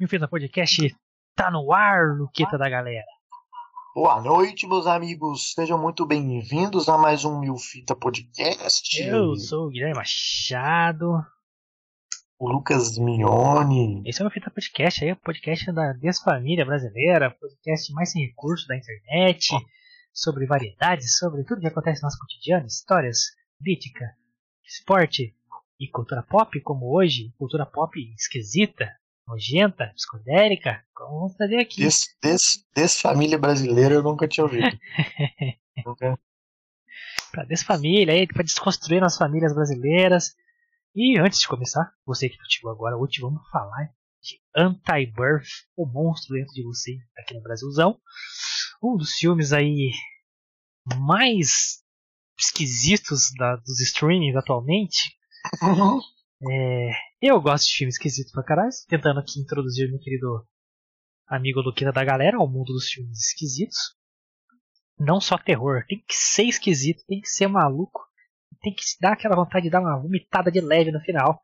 [0.00, 0.96] E o Fita Podcast
[1.36, 3.04] tá no ar, Luqueta da galera.
[3.94, 5.52] Boa noite, meus amigos.
[5.52, 8.98] Sejam muito bem-vindos a mais um Mil Fita Podcast.
[8.98, 11.22] Eu sou o Guilherme Machado.
[12.38, 14.02] O Lucas Mignoni.
[14.06, 18.24] Esse é o Mil Fita Podcast, aí, o podcast da Desfamília Brasileira, podcast mais sem
[18.24, 19.50] recurso da internet,
[20.14, 23.18] sobre variedades, sobre tudo que acontece no nosso cotidiano, histórias,
[23.62, 24.06] crítica,
[24.64, 25.36] esporte
[25.78, 28.98] e cultura pop, como hoje, cultura pop esquisita,
[29.30, 31.82] nojenta, psicodélica, como vamos fazer aqui.
[31.82, 34.66] Des, des, desfamília brasileira eu nunca tinha ouvido.
[35.86, 36.18] nunca.
[37.30, 40.34] Pra desfamília, aí, pra desconstruir as famílias brasileiras.
[40.94, 46.34] E antes de começar, você que chegou agora, hoje vamos falar de Anti-Birth, o monstro
[46.34, 47.98] dentro de você, aqui no Brasilzão.
[48.82, 49.92] Um dos filmes aí
[50.96, 51.82] mais
[52.38, 55.16] esquisitos da, dos streamings atualmente.
[56.48, 56.90] É,
[57.20, 60.46] eu gosto de filmes esquisitos pra caralho, tentando aqui introduzir meu querido
[61.28, 63.78] amigo Luquita da galera ao mundo dos filmes esquisitos.
[64.98, 68.00] Não só terror, tem que ser esquisito, tem que ser maluco,
[68.60, 71.42] tem que dar aquela vontade de dar uma vomitada de leve no final.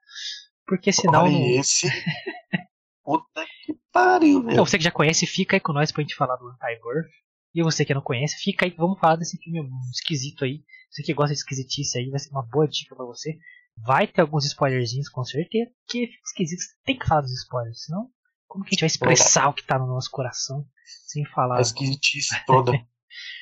[0.66, 1.24] Porque senão.
[1.24, 1.60] Olha não...
[1.60, 1.88] esse.
[3.04, 4.52] Puta que pariu, velho.
[4.52, 7.08] Então, você que já conhece, fica aí com nós pra gente falar do Anti-Birth.
[7.54, 9.60] E você que não conhece, fica aí, vamos falar desse filme
[9.92, 10.62] esquisito aí.
[10.90, 13.38] Você que gosta de esquisitice aí, vai ser uma boa dica pra você.
[13.78, 18.10] Vai ter alguns spoilerzinhos com certeza, porque fica esquisito, tem que falar dos spoilers, senão
[18.46, 20.66] como que a gente vai expressar o que tá no nosso coração
[21.06, 21.58] sem falar?
[21.58, 22.72] A esquisitice toda.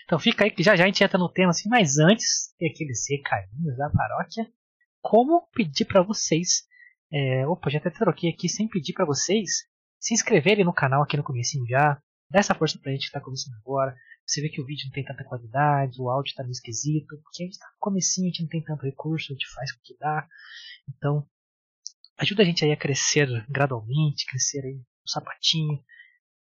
[0.04, 2.70] Então fica aí que já já a gente entra no tema assim, mas antes tem
[2.70, 4.46] aqueles recadinhos da paróquia.
[5.00, 6.64] Como pedir para vocês,
[7.10, 9.66] é, opa, já até troquei aqui sem pedir para vocês
[10.04, 11.98] se inscreverem no canal aqui no comecinho já,
[12.30, 13.96] dá essa força pra gente que tá começando agora.
[14.26, 17.42] Você vê que o vídeo não tem tanta qualidade, o áudio tá meio esquisito, porque
[17.42, 19.80] a gente tá no comecinho, a gente não tem tanto recurso, a gente faz o
[19.82, 20.26] que dá.
[20.88, 21.28] Então,
[22.18, 25.78] ajuda a gente aí a crescer gradualmente, crescer aí no sapatinho.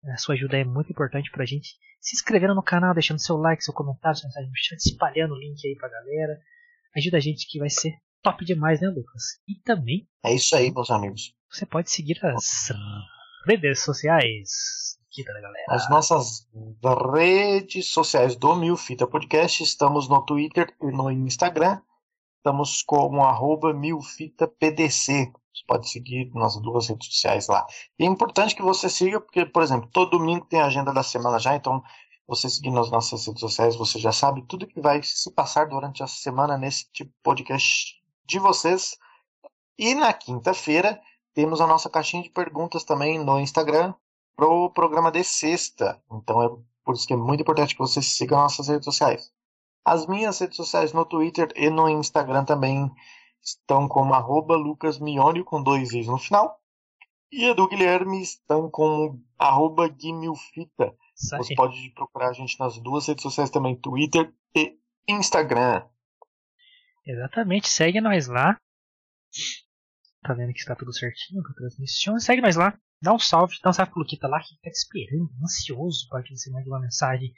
[0.06, 1.76] A sua ajuda é muito importante pra gente.
[2.00, 5.40] Se inscrevendo no canal, deixando seu like, seu comentário, sua mensagem no chat, espalhando o
[5.40, 6.40] link aí pra galera.
[6.96, 9.24] Ajuda a gente que vai ser top demais, né, Lucas?
[9.48, 10.08] E também.
[10.24, 11.36] É isso aí, meus amigos.
[11.50, 12.72] Você pode seguir as
[13.46, 14.82] redes sociais
[15.20, 15.66] galera.
[15.70, 16.48] As nossas
[17.14, 21.82] redes sociais do Mil Fita Podcast, estamos no Twitter e no Instagram.
[22.38, 25.34] Estamos como arroba milfitapdc.
[25.54, 27.66] Você pode seguir nas duas redes sociais lá.
[28.00, 31.04] E é importante que você siga, porque, por exemplo, todo domingo tem a agenda da
[31.04, 31.84] semana já, então
[32.26, 36.02] você seguindo nas nossas redes sociais, você já sabe tudo que vai se passar durante
[36.02, 38.98] a semana nesse tipo de podcast de vocês.
[39.78, 41.02] E na quinta-feira
[41.34, 43.94] temos a nossa caixinha de perguntas também no Instagram,
[44.36, 46.02] pro programa de sexta.
[46.12, 46.50] Então é
[46.84, 49.32] por isso que é muito importante que você siga nossas redes sociais.
[49.86, 52.92] As minhas redes sociais no Twitter e no Instagram também
[53.42, 56.60] estão como arroba lucasmione com dois i's no final.
[57.32, 60.96] E a do Guilherme estão com arroba guimilfita.
[61.16, 64.78] Você pode procurar a gente nas duas redes sociais também, Twitter e
[65.08, 65.84] Instagram.
[67.06, 68.58] Exatamente, segue nós lá.
[70.24, 72.20] Tá vendo que está tudo certinho com a transmissão?
[72.20, 72.78] Segue nós lá.
[73.02, 76.22] Dá um salve, dá um salve pro Luquita lá que tá te esperando, ansioso para
[76.22, 77.34] que você mande uma mensagem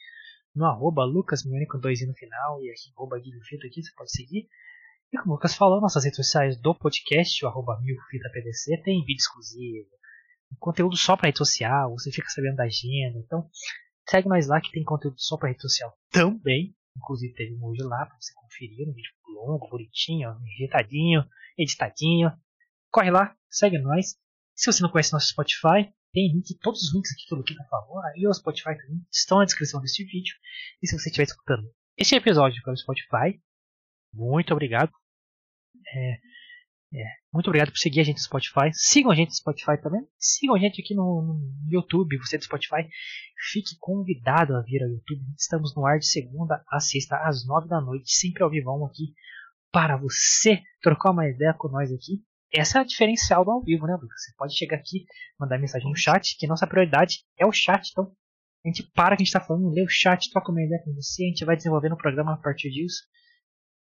[0.54, 4.12] no arroba lucasmione com dois i no final e aqui arroba guilherme aqui, você pode
[4.12, 4.48] seguir.
[5.12, 9.18] E como o Lucas falou, nossas redes sociais do podcast, o arroba milfitapdc, tem vídeo
[9.18, 9.90] exclusivo,
[10.60, 13.18] conteúdo só para rede social, você fica sabendo da agenda.
[13.20, 13.50] Então,
[14.10, 16.76] segue nós lá que tem conteúdo só para rede social também.
[16.96, 21.26] Inclusive teve um hoje lá para você conferir, um vídeo longo, bonitinho, ajeitadinho,
[21.58, 22.32] editadinho.
[22.94, 24.16] Corre lá, segue nós.
[24.54, 27.66] Se você não conhece nosso Spotify, tem link, todos os links aqui que o Luquita
[27.68, 30.36] falou, aí o Spotify também estão na descrição deste vídeo.
[30.80, 31.68] E se você estiver escutando
[31.98, 33.42] este episódio pelo Spotify,
[34.14, 34.92] muito obrigado.
[35.92, 36.12] É,
[36.94, 38.70] é, muito obrigado por seguir a gente no Spotify.
[38.74, 40.08] Sigam a gente no Spotify também.
[40.20, 42.88] Sigam a gente aqui no, no YouTube, você do Spotify.
[43.52, 45.24] Fique convidado a vir ao YouTube.
[45.36, 49.16] Estamos no ar de segunda a sexta, às nove da noite, sempre ao vivo aqui,
[49.72, 52.24] para você trocar uma ideia com nós aqui.
[52.54, 54.22] Essa é a diferencial do ao vivo, né, Lucas?
[54.22, 55.06] Você pode chegar aqui,
[55.40, 57.90] mandar mensagem no chat, que nossa prioridade é o chat.
[57.92, 58.16] Então,
[58.64, 60.94] a gente para que a gente está falando, lê o chat, troca uma ideia com
[60.94, 63.04] você, a gente vai desenvolvendo o programa a partir disso.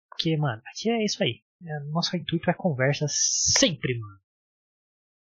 [0.10, 1.42] Porque, mano, aqui é isso aí.
[1.64, 4.20] É, nosso intuito é conversa sempre, mano.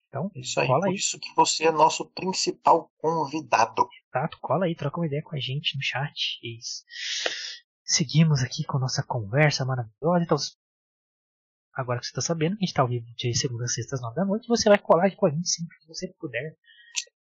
[0.07, 0.95] Então, isso aí, cola por aí.
[0.95, 3.89] isso que você é nosso principal convidado.
[4.07, 6.39] Exato, cola aí, troca uma ideia com a gente no chat.
[6.43, 6.83] Isso.
[7.83, 10.23] Seguimos aqui com nossa conversa maravilhosa.
[10.23, 10.37] Então,
[11.73, 14.01] agora que você está sabendo, a gente está ao vivo de segunda a sexta às
[14.01, 16.55] nove da noite, você vai colar com a gente sempre que você puder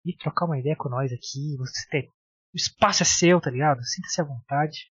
[0.04, 1.56] e trocar uma ideia com nós aqui.
[1.58, 3.82] Você tem, o espaço é seu, tá ligado?
[3.84, 4.90] Sinta-se à vontade.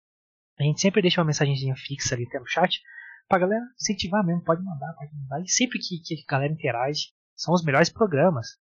[0.59, 2.81] A gente sempre deixa uma mensagenzinha fixa ali até no chat
[3.27, 4.43] pra galera incentivar mesmo.
[4.43, 5.41] Pode mandar, pode mandar.
[5.41, 8.57] E sempre que, que a galera interage, são os melhores programas.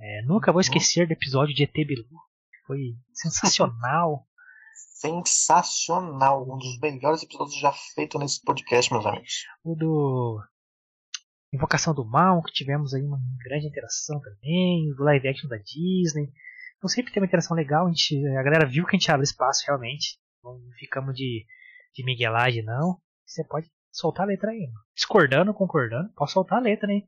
[0.00, 2.04] É, nunca vou esquecer do episódio de ET Bilu.
[2.66, 4.26] Foi sensacional.
[4.94, 6.44] Sensacional.
[6.44, 9.44] Um dos melhores episódios já feitos nesse podcast, meus amigos.
[9.64, 10.40] o do
[11.52, 16.32] Invocação do Mal, que tivemos aí uma grande interação também, do live action da Disney.
[16.78, 19.24] Então sempre tem uma interação legal, a, gente, a galera viu que a gente abre
[19.24, 20.16] espaço realmente.
[20.44, 21.44] Não ficamos de,
[21.92, 23.00] de miguelagem, não.
[23.26, 24.68] Você pode soltar a letra aí.
[24.94, 27.02] Discordando, concordando, pode soltar a letra, né?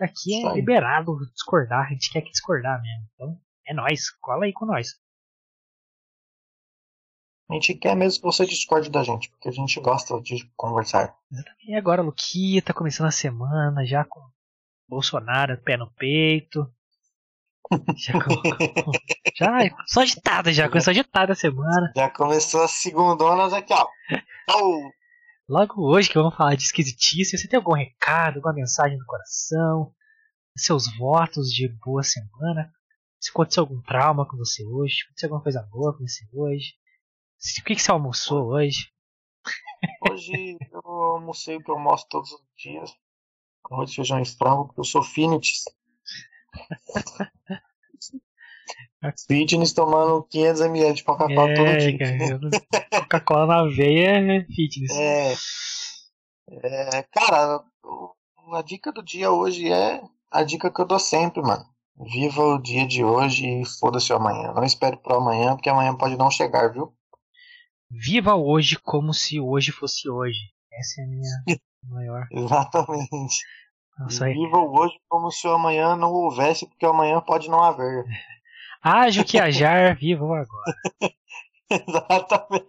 [0.00, 3.06] Aqui é liberado discordar, a gente quer que discordar mesmo.
[3.14, 4.88] Então é nóis, cola aí com nós.
[7.52, 11.14] A gente quer mesmo que você discorde da gente, porque a gente gosta de conversar.
[11.68, 14.22] E agora, Luquita, começando a semana, já com
[14.88, 16.66] Bolsonaro pé no peito.
[17.96, 18.34] Já, com,
[19.34, 21.90] já só agitada já, começou agitada a semana.
[21.96, 23.86] Já começou a segundonas aqui, ó.
[24.50, 24.92] Au!
[25.48, 29.90] Logo hoje que vamos falar de esquisitice, você tem algum recado, alguma mensagem do coração?
[30.54, 32.70] Seus votos de boa semana?
[33.18, 34.96] Se aconteceu algum trauma com você hoje?
[34.96, 36.74] Se aconteceu alguma coisa boa com você hoje?
[37.60, 38.88] O que, que você almoçou hoje?
[40.08, 42.94] Hoje eu almocei o que eu almoço todos os dias.
[43.70, 45.64] Arroz, feijão e frango, porque eu sou fitness.
[49.26, 51.98] Fitness tomando 500ml de Coca-Cola todo É, dia.
[51.98, 54.92] cara, Coca-Cola na veia é fitness.
[54.96, 55.34] É,
[56.48, 57.64] é, cara,
[58.52, 60.00] a dica do dia hoje é
[60.30, 61.64] a dica que eu dou sempre, mano.
[61.96, 64.52] Viva o dia de hoje e foda-se o amanhã.
[64.52, 66.94] Não espere pro amanhã, porque amanhã pode não chegar, viu?
[67.94, 70.40] Viva hoje como se hoje fosse hoje.
[70.72, 71.30] Essa é a minha
[71.84, 72.26] maior.
[72.30, 73.44] Exatamente.
[73.98, 74.24] Nossa.
[74.24, 78.04] Viva hoje como se o amanhã não houvesse, porque amanhã pode não haver.
[78.84, 80.44] O que ajar, viva agora.
[81.70, 82.66] Exatamente.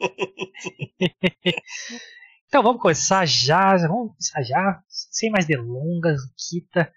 [2.46, 6.94] Então vamos começar já, vamos começar já, sem mais delongas, Kita.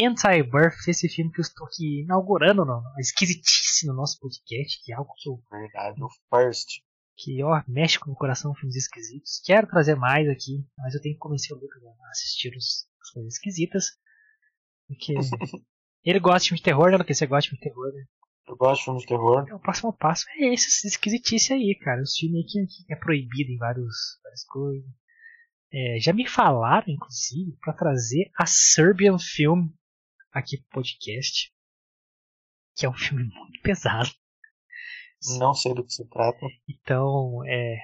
[0.00, 4.94] Anti-Birth, esse filme que eu estou aqui inaugurando, não, esquisitice no nosso podcast, que é
[4.94, 6.80] algo que eu Verdade, o first.
[7.18, 9.40] Que ó, mexe com o coração filmes esquisitos.
[9.44, 13.10] Quero trazer mais aqui, mas eu tenho que convencer o Lucas a assistir os, as
[13.10, 13.86] coisas esquisitas.
[14.86, 15.14] Porque
[16.04, 16.96] ele gosta de filme de terror, né?
[16.96, 18.04] Porque você gosta de filme de terror, né?
[18.46, 19.42] Eu gosto de filmes de terror.
[19.42, 22.00] Então, o próximo passo é esse, esquisitice aí, cara.
[22.00, 24.88] Os filmes aqui, que é proibido em vários, várias coisas.
[25.70, 29.68] É, já me falaram, inclusive, pra trazer a Serbian Film
[30.32, 31.52] aqui pro podcast.
[32.76, 34.08] Que é um filme muito pesado.
[35.38, 36.46] Não sei do que se trata.
[36.68, 37.78] Então, é.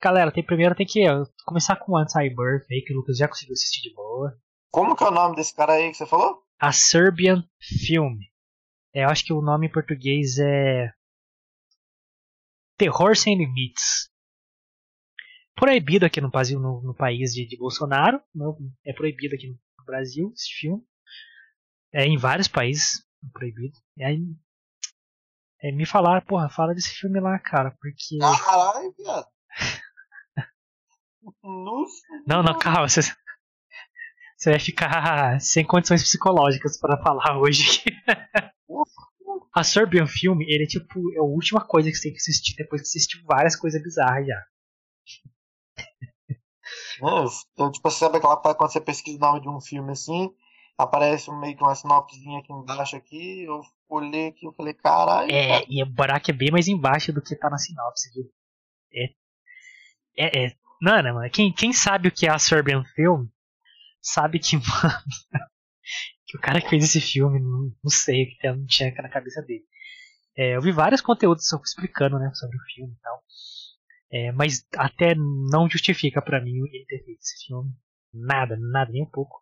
[0.00, 3.28] Galera, tem, primeiro tem que ó, começar com o Anti-Birth aí, que o Lucas já
[3.28, 4.36] conseguiu assistir de boa.
[4.70, 6.42] Como que é o nome desse cara aí que você falou?
[6.58, 8.18] A Serbian Film.
[8.94, 10.92] É, eu acho que o nome em português é.
[12.76, 14.10] Terror Sem Limites.
[15.54, 18.20] Proibido aqui no Brasil, no, no país de, de Bolsonaro.
[18.34, 20.82] Não, é proibido aqui no Brasil esse filme.
[21.92, 23.78] É em vários países é proibido.
[24.00, 24.18] Aí.
[25.62, 28.18] É, me falaram, porra, fala desse filme lá, cara, porque.
[28.18, 29.26] Caralho, viado.
[32.26, 32.88] Não, não, calma.
[32.88, 33.00] Você,
[34.36, 37.62] você vai ficar sem condições psicológicas para falar hoje.
[39.54, 42.56] A Serbian Film, ele é tipo, é a última coisa que você tem que assistir
[42.56, 44.42] depois que você assistiu várias coisas bizarras já.
[47.02, 50.28] É, eu, tipo, sabe aquela parte quando você pesquisa o nome de um filme assim,
[50.82, 55.48] aparece meio que uma sinopsezinha aqui embaixo aqui, eu olhei aqui e falei, caralho, É,
[55.48, 55.64] cara.
[55.68, 58.24] e o buraco é bem mais embaixo do que tá na sinopse, viu?
[58.94, 59.14] É.
[60.16, 60.56] É, é.
[60.80, 63.26] Mano, mano, quem, quem sabe o que é a Serbian Film,
[64.00, 64.98] sabe que, mano,
[66.26, 69.08] que o cara que fez esse filme, não, não sei o que tem- tinha na
[69.08, 69.64] cabeça dele.
[70.36, 73.22] É, eu vi vários conteúdos explicando, né, sobre o filme e tal.
[74.10, 77.70] É, mas até não justifica pra mim ele ter feito esse filme.
[78.12, 79.40] Nada, nada, nem um pouco.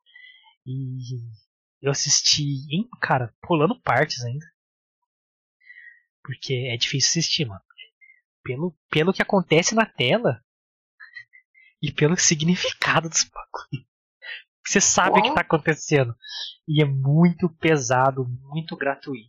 [0.66, 1.20] E
[1.82, 4.46] eu assisti, em, cara, pulando partes ainda.
[6.22, 7.62] Porque é difícil assistir, mano.
[8.42, 10.42] Pelo, pelo que acontece na tela
[11.82, 13.88] e pelo significado dos bagulhos.
[14.66, 15.34] Você sabe o que Uau.
[15.34, 16.14] tá acontecendo.
[16.68, 19.28] E é muito pesado, muito gratuito.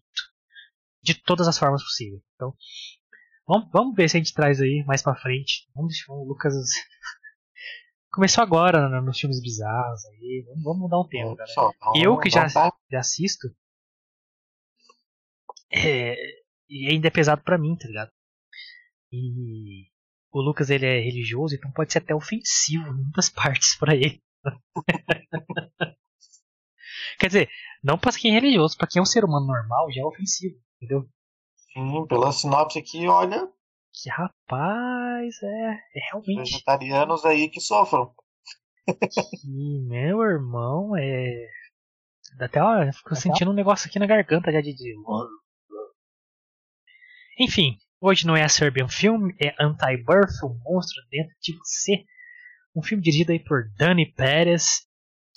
[1.02, 2.22] De todas as formas possíveis.
[2.36, 2.54] Então,
[3.48, 5.68] vamos, vamos ver se a gente traz aí mais pra frente.
[5.74, 6.54] Vamos deixar o Lucas.
[8.14, 10.46] Começou agora né, nos filmes bizarros aí.
[10.64, 11.50] Vamos, mudar um tema, cara.
[11.50, 13.48] Só, Eu que já, já assisto.
[15.74, 16.16] É,
[16.70, 18.12] e ainda é pesado pra mim, tá ligado?
[19.12, 19.88] E
[20.32, 24.22] o Lucas ele é religioso, então pode ser até ofensivo em muitas partes pra ele.
[27.18, 27.50] Quer dizer,
[27.84, 30.60] não pra quem é religioso, pra quem é um ser humano normal já é ofensivo,
[30.76, 31.08] entendeu?
[31.56, 33.48] Sim, pela sinopse aqui, olha,
[33.94, 36.52] Que rapaz, é, é realmente.
[36.52, 38.14] vegetarianos aí que sofram.
[38.88, 41.48] que meu irmão é.
[42.40, 44.74] Até ó, fico sentindo um negócio aqui na garganta já de.
[47.40, 52.04] Enfim, hoje não é a Serbian Film, é Anti-Birth, o monstro dentro de você.
[52.76, 54.88] Um filme dirigido aí por Dani Pérez,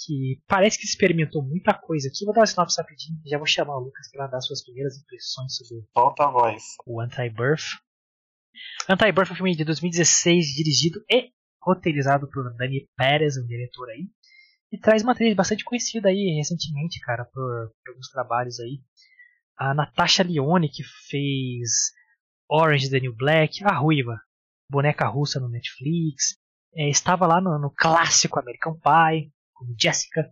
[0.04, 2.24] que parece que experimentou muita coisa aqui.
[2.24, 5.56] Vou dar uma sinopse rapidinho, já vou chamar o Lucas para dar suas primeiras impressões
[5.56, 6.62] sobre Solta a voz.
[6.86, 7.82] o Anti-Birth.
[8.88, 11.30] Anti-Birth é um filme de 2016, dirigido e
[11.62, 14.06] roteirizado por Dani Pérez, um diretor aí.
[14.70, 18.80] E traz uma atriz bastante conhecida aí recentemente, cara, por, por alguns trabalhos aí.
[19.56, 21.92] A Natasha Lyonne, que fez
[22.48, 24.20] Orange the New Black, a Ruiva,
[24.68, 26.36] boneca russa no Netflix.
[26.76, 30.28] É, estava lá no, no, clássico American Pie, como Jessica.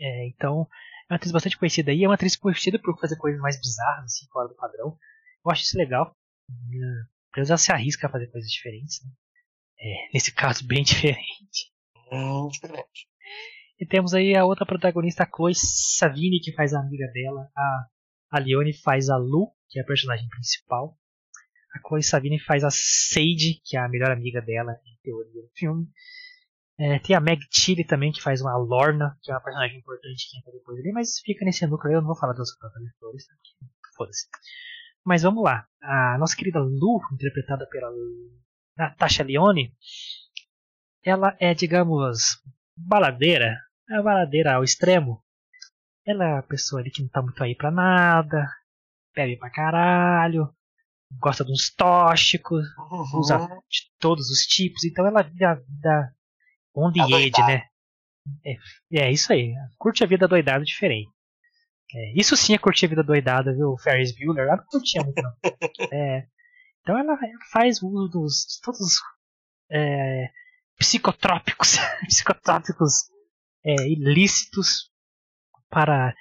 [0.00, 0.66] É, então,
[1.08, 2.04] é uma atriz bastante conhecida aí.
[2.04, 4.98] É uma atriz conhecida por fazer coisas mais bizarras, assim, fora do padrão.
[5.44, 6.16] Eu acho isso legal.
[7.34, 9.04] Deus ela se arrisca a fazer coisas diferentes.
[9.04, 9.10] Né?
[9.80, 11.72] É, nesse caso, bem diferente.
[12.52, 13.08] Diferente.
[13.80, 17.48] E temos aí a outra protagonista, a Chloe Savini, que faz a amiga dela.
[17.56, 17.86] A,
[18.32, 20.98] a Leone faz a Lu, que é a personagem principal.
[21.74, 25.50] A Chloe Savini faz a Sage, que é a melhor amiga dela, em teoria do
[25.54, 25.86] filme.
[26.80, 30.30] É, tem a Meg Tilly também, que faz uma Lorna, que é uma personagem importante
[30.30, 33.36] que entra depois ali, mas fica nesse núcleo aí, eu não vou falar das protagonistas,
[33.36, 33.66] tá?
[33.96, 34.28] foda-se.
[35.08, 35.66] Mas vamos lá.
[35.80, 37.88] A nossa querida Lu, interpretada pela
[38.76, 39.72] Natasha Leone,
[41.02, 42.42] ela é, digamos,
[42.76, 43.56] baladeira.
[43.88, 45.24] É baladeira ao extremo.
[46.06, 48.46] Ela é a pessoa ali que não tá muito aí pra nada,
[49.14, 50.54] bebe pra caralho,
[51.18, 53.20] gosta de uns tóxicos, Uhum.
[53.20, 56.10] usa de todos os tipos, então ela dá, dá
[56.74, 57.64] on the edge, né?
[58.44, 58.56] É,
[59.06, 61.10] é isso aí, curte a vida doidada diferente.
[61.94, 63.76] É, isso sim é curtir a vida doidada, viu?
[63.78, 65.32] Ferris Bueller, ela não curtia muito não.
[65.92, 66.26] É,
[66.80, 68.94] então ela, ela faz uso dos de todos os
[69.70, 70.30] é,
[70.78, 71.76] psicotrópicos,
[72.06, 73.10] psicotrópicos
[73.64, 74.90] é, ilícitos
[75.70, 76.14] para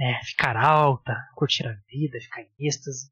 [0.00, 3.10] é, ficar alta, curtir a vida, ficar em êxtase.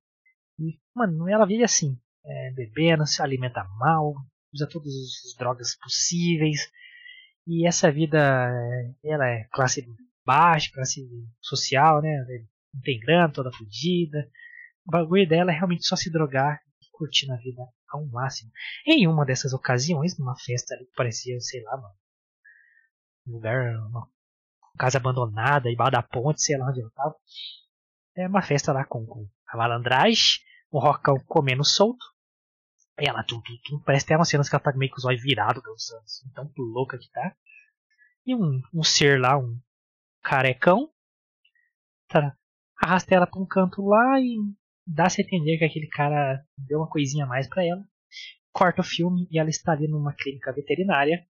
[0.58, 4.14] E, mano, ela vive assim, é, bebendo, se alimenta mal,
[4.52, 6.70] usa todas as drogas possíveis.
[7.46, 8.18] E essa vida,
[9.02, 9.82] ela é classe
[10.24, 11.06] baixa, classe
[11.40, 12.24] social, né?
[12.72, 14.28] Não tem grana, toda fodida.
[14.86, 18.50] O bagulho dela é realmente só se drogar e curtir a vida ao máximo.
[18.86, 21.94] Em uma dessas ocasiões, numa festa ali que parecia, sei lá, mano,
[23.26, 24.08] um lugar, uma
[24.78, 27.14] casa abandonada, embaixo da ponte, sei lá onde eu tava.
[28.16, 32.04] É uma festa lá com, com a malandragem, o rocão comendo solto.
[32.98, 35.04] E ela, tum, tum, tum, parece até umas cenas que ela tá meio com os
[35.04, 35.62] olhos virados
[36.02, 37.34] assim, tão louca que tá.
[38.26, 39.58] E um, um ser lá, um
[40.22, 40.90] carecão,
[42.08, 42.36] tá,
[42.76, 44.36] arrasta ela pra um canto lá e
[44.86, 47.84] dá-se a entender que aquele cara deu uma coisinha a mais pra ela.
[48.52, 51.24] Corta o filme e ela está ali numa clínica veterinária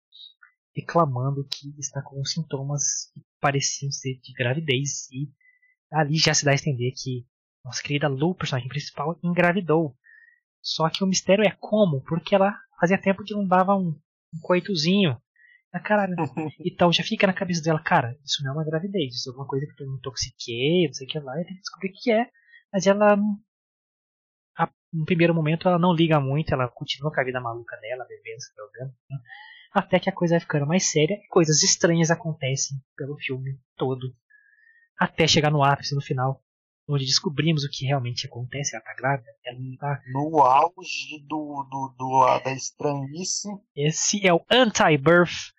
[0.76, 5.32] reclamando que está com sintomas que pareciam ser de gravidez e
[5.90, 7.26] ali já se dá a entender que
[7.64, 9.96] nossa querida Lu, personagem principal, engravidou.
[10.60, 13.88] Só que o mistério é como, porque ela fazia tempo que não dava um,
[14.34, 15.20] um coitozinho.
[15.76, 16.16] Na caralho.
[16.64, 19.46] Então já fica na cabeça dela, cara, isso não é uma gravidez, isso é alguma
[19.46, 21.92] coisa que eu me intoxiquei, não sei o que lá, e tem que descobrir o
[21.92, 22.26] que é.
[22.72, 23.18] Mas ela,
[24.56, 28.06] a, no primeiro momento, ela não liga muito, ela continua com a vida maluca dela,
[28.08, 28.94] bebendo, se drogando.
[29.10, 29.18] Né?
[29.72, 34.14] Até que a coisa vai ficando mais séria e coisas estranhas acontecem pelo filme todo.
[34.98, 36.42] Até chegar no ápice, no final,
[36.88, 38.74] onde descobrimos o que realmente acontece.
[38.74, 43.48] Ela tá grávida, ela tá No auge do, do, do, da estranhice.
[43.76, 45.54] Esse é o Anti-Birth.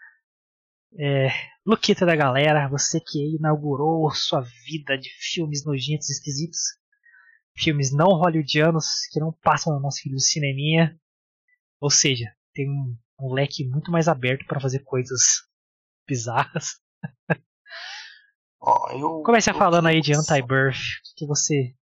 [1.00, 1.30] É,
[1.66, 6.60] Luquita da galera, você que inaugurou sua vida de filmes nojentos, esquisitos,
[7.56, 10.98] filmes não hollywoodianos que não passam no nosso filho do cineminha.
[11.80, 15.22] Ou seja, tem um, um leque muito mais aberto para fazer coisas
[16.08, 16.80] bizarras.
[18.60, 21.76] Ó, eu, Comece eu falando aí de Anti-Birth, o que você.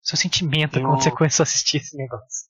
[0.00, 2.47] Seu sentimento quando você começou a assistir esse negócio.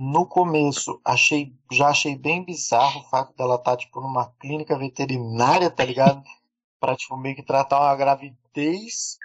[0.00, 5.70] No começo, achei, já achei bem bizarro o fato dela estar, tipo, numa clínica veterinária,
[5.70, 6.24] tá ligado?
[6.80, 9.18] pra, tipo, meio que tratar uma gravidez.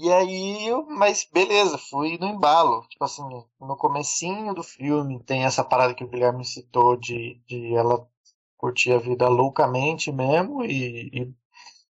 [0.00, 2.86] E aí, mas beleza, fui no embalo.
[2.88, 3.22] Tipo assim,
[3.60, 8.08] no comecinho do filme tem essa parada que o Guilherme citou de, de ela
[8.56, 11.34] curtir a vida loucamente mesmo e, e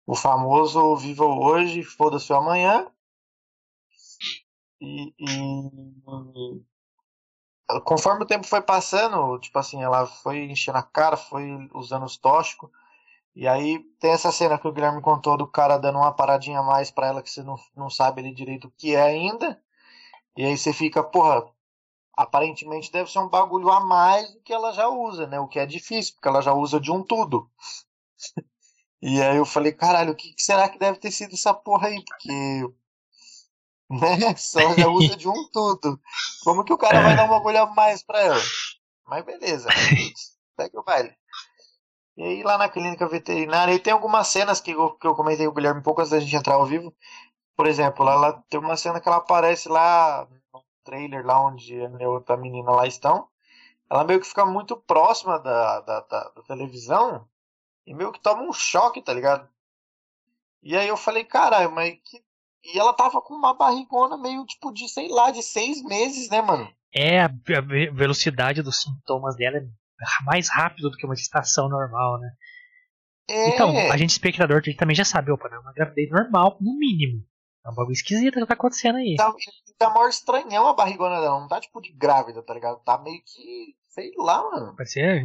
[0.08, 2.88] o famoso viva hoje, foda-se o amanhã.
[4.82, 5.30] E, e
[7.84, 12.18] conforme o tempo foi passando, tipo assim, ela foi enchendo a cara, foi usando os
[12.18, 12.70] tóxicos.
[13.36, 16.64] E aí tem essa cena que o Guilherme contou do cara dando uma paradinha a
[16.64, 19.62] mais pra ela que você não, não sabe ali direito o que é ainda.
[20.36, 21.46] E aí você fica, porra,
[22.16, 25.40] aparentemente deve ser um bagulho a mais do que ela já usa, né?
[25.40, 27.50] O que é difícil, porque ela já usa de um tudo.
[29.02, 32.04] E aí eu falei, caralho, o que será que deve ter sido essa porra aí?
[32.04, 32.70] Porque.
[33.90, 34.36] Né?
[34.36, 36.00] Só já usa de um tudo.
[36.44, 38.42] Como que o cara vai dar uma bolha a mais pra ela?
[39.08, 39.68] Mas beleza.
[40.60, 41.16] Segue o baile.
[42.16, 45.46] E aí lá na clínica veterinária, e tem algumas cenas que eu, que eu comentei
[45.46, 46.94] com o Guilherme um pouco antes da gente entrar ao vivo.
[47.56, 51.82] Por exemplo, lá, lá tem uma cena que ela aparece lá no trailer, lá onde
[51.82, 53.28] a outra menina lá estão.
[53.90, 57.28] Ela meio que fica muito próxima da, da, da, da televisão
[57.88, 59.50] e meio que toma um choque, tá ligado?
[60.62, 62.24] E aí eu falei, caralho, mas que.
[62.64, 66.42] E ela tava com uma barrigona meio tipo de, sei lá, de seis meses, né,
[66.42, 66.70] mano?
[66.94, 67.30] É, a
[67.94, 69.64] velocidade dos sintomas dela é
[70.26, 72.30] mais rápido do que uma gestação normal, né?
[73.30, 73.50] É...
[73.50, 77.24] Então, a gente espectador também já sabe, opa, é uma gravidez normal, no mínimo.
[77.66, 79.16] É um bagulho esquisito que tá acontecendo aí.
[79.16, 79.34] Tá,
[79.78, 82.82] tá maior estranhão a barrigona dela, não tá tipo de grávida, tá ligado?
[82.84, 84.76] Tá meio que, sei lá, mano.
[84.76, 85.24] Pode ser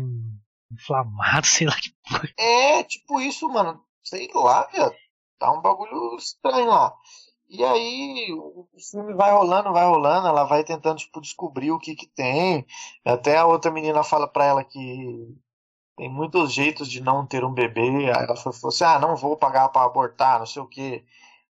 [0.71, 2.29] inflamado, sei lá que porra.
[2.39, 3.83] É, tipo isso, mano.
[4.03, 4.95] Sei lá, viado.
[5.39, 6.95] Tá um bagulho estranho lá.
[7.57, 11.95] E aí o filme vai rolando, vai rolando, ela vai tentando tipo, descobrir o que
[11.95, 12.67] que tem.
[13.05, 15.37] Até a outra menina fala pra ela que
[15.97, 18.11] tem muitos jeitos de não ter um bebê.
[18.11, 21.05] Aí ela falou assim: ah, não vou pagar para abortar, não sei o que.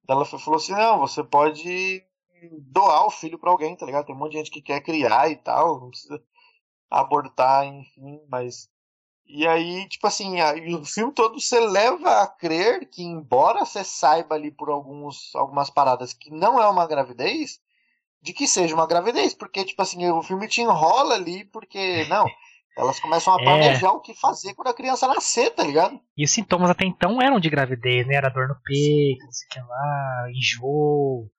[0.09, 2.03] Ela falou assim: não, você pode
[2.59, 4.05] doar o filho para alguém, tá ligado?
[4.07, 6.19] Tem um monte de gente que quer criar e tal, não precisa
[6.89, 8.70] abortar, enfim, mas
[9.33, 13.81] e aí, tipo assim, a, o filme todo você leva a crer que, embora você
[13.81, 17.61] saiba ali por alguns, algumas paradas que não é uma gravidez,
[18.21, 22.25] de que seja uma gravidez, porque, tipo assim, o filme te enrola ali, porque, não,
[22.77, 23.43] elas começam a é.
[23.45, 23.91] planejar é.
[23.91, 25.97] o que fazer quando a criança nascer, tá ligado?
[26.17, 28.15] E os sintomas até então eram de gravidez, né?
[28.15, 31.31] Era dor no peito, não sei o que lá, enjoo.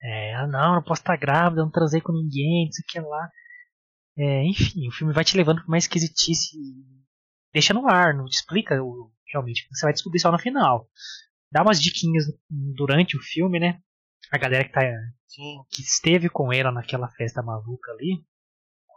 [0.00, 3.00] É, ah, não, não posso estar grávida, não transei com ninguém, não sei o que
[3.00, 3.28] lá.
[4.16, 6.56] É, enfim, o filme vai te levando pra uma esquisitice
[7.56, 9.66] deixa no ar, não explica o, realmente.
[9.72, 10.86] Você vai descobrir só no final.
[11.50, 13.80] Dá umas diquinhas durante o filme, né?
[14.30, 14.82] A galera que, tá,
[15.70, 18.22] que esteve com ela naquela festa maluca ali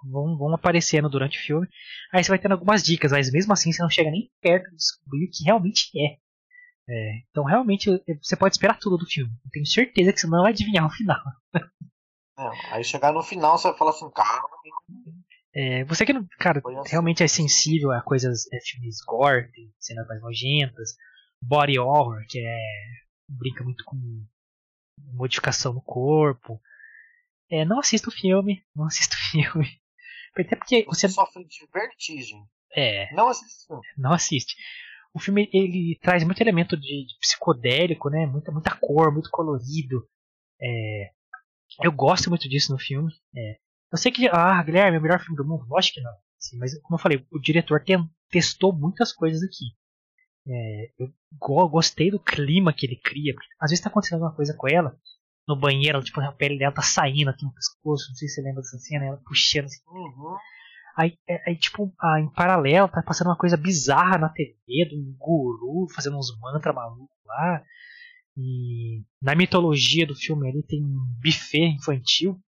[0.03, 1.67] vão, vão aparecendo durante o filme.
[2.11, 4.75] Aí você vai tendo algumas dicas, mas mesmo assim você não chega nem perto de
[4.75, 6.17] descobrir o que realmente é.
[6.89, 7.89] é então realmente
[8.21, 9.31] você pode esperar tudo do filme.
[9.45, 11.21] Eu tenho certeza que você não vai adivinhar o final.
[12.35, 14.49] Não, aí chegar no final você vai falar assim, calma.
[15.53, 16.89] É, você que, cara, assim.
[16.91, 20.95] realmente é sensível a coisas, é, filmes gore, tem cenas mais nojentas,
[21.41, 22.59] body horror, que é
[23.27, 23.97] brinca muito com
[25.13, 26.61] modificação no corpo.
[27.49, 29.79] É, não assista o filme, não assista o filme.
[30.37, 32.43] Até porque você sofre de vertigem.
[32.75, 33.13] É.
[33.13, 33.67] Não assiste.
[33.97, 34.55] Não assiste.
[35.13, 38.27] O filme ele traz muito elemento de, de psicodélico, né?
[38.27, 40.07] Muita, muita cor, muito colorido.
[40.61, 41.11] É,
[41.83, 43.11] eu gosto muito disso no filme.
[43.35, 43.57] É,
[43.91, 45.65] eu sei que, ah, Guilherme, é o melhor filme do mundo.
[45.67, 46.13] Lógico que não.
[46.39, 47.97] Assim, mas, como eu falei, o diretor tem,
[48.29, 49.65] testou muitas coisas aqui.
[50.47, 53.33] É, eu go, gostei do clima que ele cria.
[53.59, 54.97] Às vezes tá acontecendo alguma coisa com ela.
[55.47, 58.09] No banheiro, ela, tipo, a pele dela tá saindo aqui no pescoço.
[58.09, 59.05] Não sei se você lembra dessa cena.
[59.05, 59.81] Ela puxando assim.
[59.87, 60.35] Uhum.
[60.95, 64.95] Aí, é, aí, tipo, ah, em paralelo, tá passando uma coisa bizarra na TV de
[64.95, 67.63] um guru fazendo uns mantras malucos lá.
[68.37, 72.39] E na mitologia do filme ali tem um buffet infantil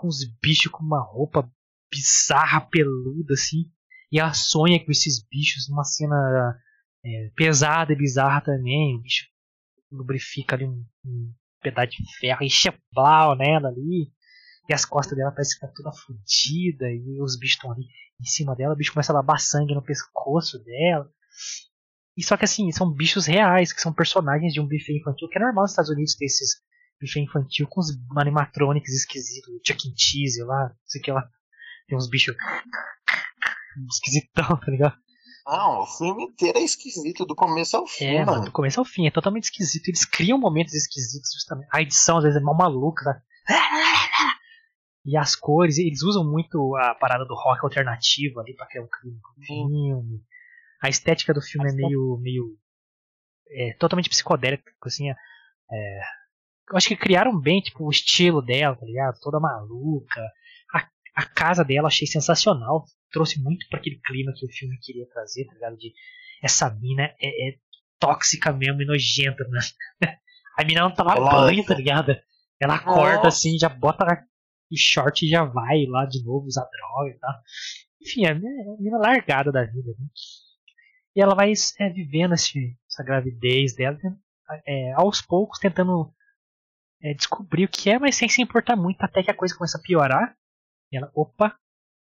[0.00, 1.46] com os bichos com uma roupa
[1.92, 3.70] bizarra, peluda, assim.
[4.10, 6.58] E ela sonha com esses bichos numa cena
[7.04, 8.96] é, pesada e bizarra também.
[8.96, 9.26] O bicho
[9.92, 14.10] lubrifica ali um, um pedaço de ferro e cheblau nela ali.
[14.70, 16.90] E as costas dela parecem que tá toda fodida.
[16.90, 17.84] E os bichos estão ali
[18.18, 18.72] em cima dela.
[18.72, 21.10] O bicho começa a lavar sangue no pescoço dela.
[22.16, 25.36] E só que assim, são bichos reais, que são personagens de um buffet infantil, que
[25.36, 26.56] é normal nos Estados Unidos ter esses
[27.00, 29.94] buffet infantil com uns animatronics esquisitos, Chuck E.
[29.96, 31.28] Cheese lá, não sei o que lá.
[31.88, 32.36] Tem uns bichos
[33.90, 34.96] esquisitão, tá ligado?
[35.46, 38.44] Não, o filme inteiro é esquisito, do começo ao fim, é, mano.
[38.44, 39.88] Do começo ao fim, é totalmente esquisito.
[39.88, 41.68] Eles criam momentos esquisitos, justamente.
[41.72, 43.22] A edição às vezes é mal maluca, tá?
[45.02, 48.88] E as cores, eles usam muito a parada do rock alternativo ali pra criar um
[49.46, 50.22] filme.
[50.82, 52.18] A estética do filme é meio.
[52.20, 52.58] meio
[53.48, 55.08] é, totalmente psicodélica, assim.
[55.08, 55.14] É,
[56.70, 59.18] eu acho que criaram bem, tipo, o estilo dela, tá ligado?
[59.20, 60.20] Toda maluca.
[60.74, 62.84] A, a casa dela achei sensacional.
[63.10, 65.76] Trouxe muito para aquele clima que o filme queria trazer, tá ligado?
[65.76, 65.92] De
[66.42, 67.54] essa mina é, é
[67.98, 69.60] tóxica mesmo e nojenta, né?
[70.58, 72.14] A mina não toma banho, tá ligado?
[72.60, 74.04] Ela acorda assim, já bota
[74.70, 77.34] o short e já vai lá de novo usar droga e tal.
[78.02, 79.94] Enfim, é a mina largada da vida.
[79.98, 80.06] Né?
[81.16, 83.98] E ela vai é, vivendo esse, essa gravidez dela,
[84.66, 86.12] é, aos poucos tentando
[87.02, 89.78] é, descobrir o que é, mas sem se importar muito, até que a coisa começa
[89.78, 90.36] a piorar.
[90.92, 91.56] E ela, opa,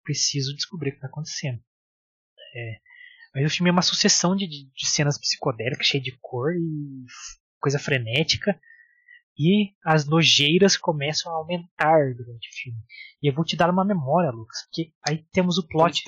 [0.03, 1.59] preciso descobrir o que está acontecendo.
[2.55, 2.79] É,
[3.33, 7.05] Mas o filme é uma sucessão de, de, de cenas psicodélicas, cheia de cor e
[7.59, 8.59] coisa frenética.
[9.37, 12.79] E as nojeiras começam a aumentar durante o filme.
[13.21, 16.03] E eu vou te dar uma memória, Lucas, porque aí temos o plot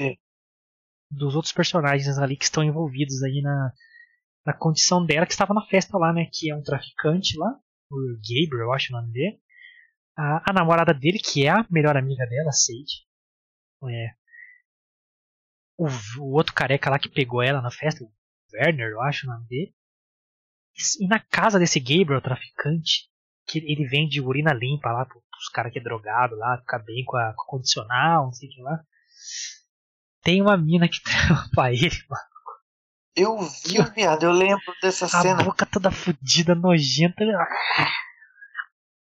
[1.09, 3.71] dos outros personagens ali que estão envolvidos aí na,
[4.45, 6.27] na condição dela, que estava na festa lá, né?
[6.31, 7.57] Que é um traficante lá,
[7.91, 9.39] o Gabriel, eu acho o nome dele.
[10.17, 13.05] A, a namorada dele, que é a melhor amiga dela, Sage.
[13.89, 14.11] É,
[15.77, 15.87] o,
[16.19, 18.11] o, outro careca lá que pegou ela na festa, o
[18.53, 19.73] Werner, eu acho o nome dele.
[20.99, 23.09] E na casa desse Gabriel, traficante,
[23.47, 27.17] que ele vende urina limpa lá pros caras que é drogado lá, ficar bem com
[27.17, 28.83] a, com a condicional, não sei o que lá.
[30.21, 32.30] Tem uma mina que trampa ele, mano.
[33.15, 35.41] Eu vi, viado, eu lembro dessa a cena.
[35.41, 37.23] A boca toda fodida, nojenta.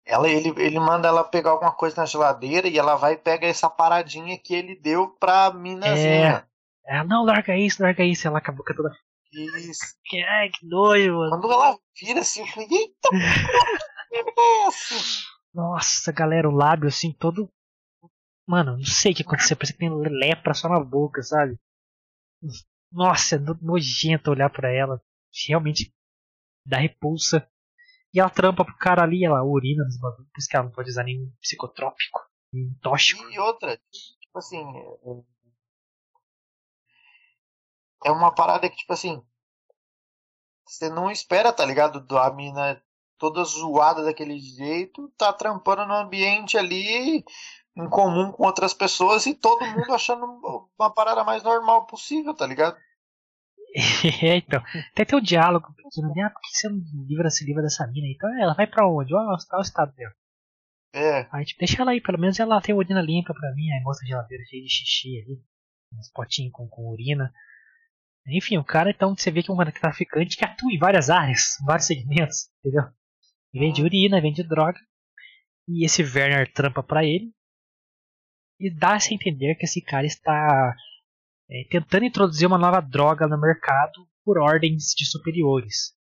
[0.06, 3.46] Ela, ele, ele manda ela pegar alguma coisa na geladeira e ela vai e pega
[3.46, 6.46] essa paradinha que ele deu pra minazinha.
[6.86, 8.26] É, ela, não, larga isso, larga isso.
[8.26, 8.90] Ela com a boca toda.
[9.32, 9.84] Isso.
[10.04, 11.30] Que, ai, que nojo, mano.
[11.30, 13.08] Quando ela vira assim, eu falei, eita,
[15.52, 17.50] Nossa, galera, o lábio assim, todo.
[18.46, 19.56] Mano, não sei o que aconteceu.
[19.56, 21.58] Parece que tem lepra só na boca, sabe?
[22.90, 25.02] Nossa, é nojento olhar para ela.
[25.46, 25.94] Realmente
[26.64, 27.48] dá repulsa.
[28.12, 30.30] E ela trampa pro cara ali, ela urina nos bagulhos.
[30.30, 32.20] Por isso que ela não pode usar nenhum psicotrópico,
[32.52, 33.22] nenhum tóxico.
[33.30, 34.64] E outra, tipo assim.
[38.04, 39.22] É uma parada que, tipo assim.
[40.66, 42.04] Você não espera, tá ligado?
[42.18, 42.82] A mina
[43.18, 47.24] toda zoada daquele jeito, tá trampando no ambiente ali
[47.76, 50.24] em comum com outras pessoas e todo mundo achando
[50.78, 52.76] uma parada mais normal possível, tá ligado?
[54.22, 54.62] É, então.
[54.92, 58.08] Até tem o um diálogo ah, por que você não livra, se livra dessa mina?
[58.08, 59.14] Então ela vai pra onde?
[59.14, 60.12] Olha o estado dela.
[60.94, 61.28] É.
[61.30, 64.06] Aí tipo, deixa ela aí, pelo menos ela tem urina limpa pra mim, aí mostra
[64.06, 65.42] a geladeira cheia de xixi ali,
[65.92, 67.32] uns potinhos com, com urina.
[68.26, 71.56] Enfim, o cara então você vê que é um traficante que atua em várias áreas,
[71.64, 72.84] vários segmentos, entendeu?
[73.52, 74.78] Vende urina, vende droga.
[75.66, 77.32] E esse Werner trampa pra ele.
[78.60, 80.74] E dá-se a entender que esse cara está
[81.50, 85.94] é, tentando introduzir uma nova droga no mercado por ordens de superiores.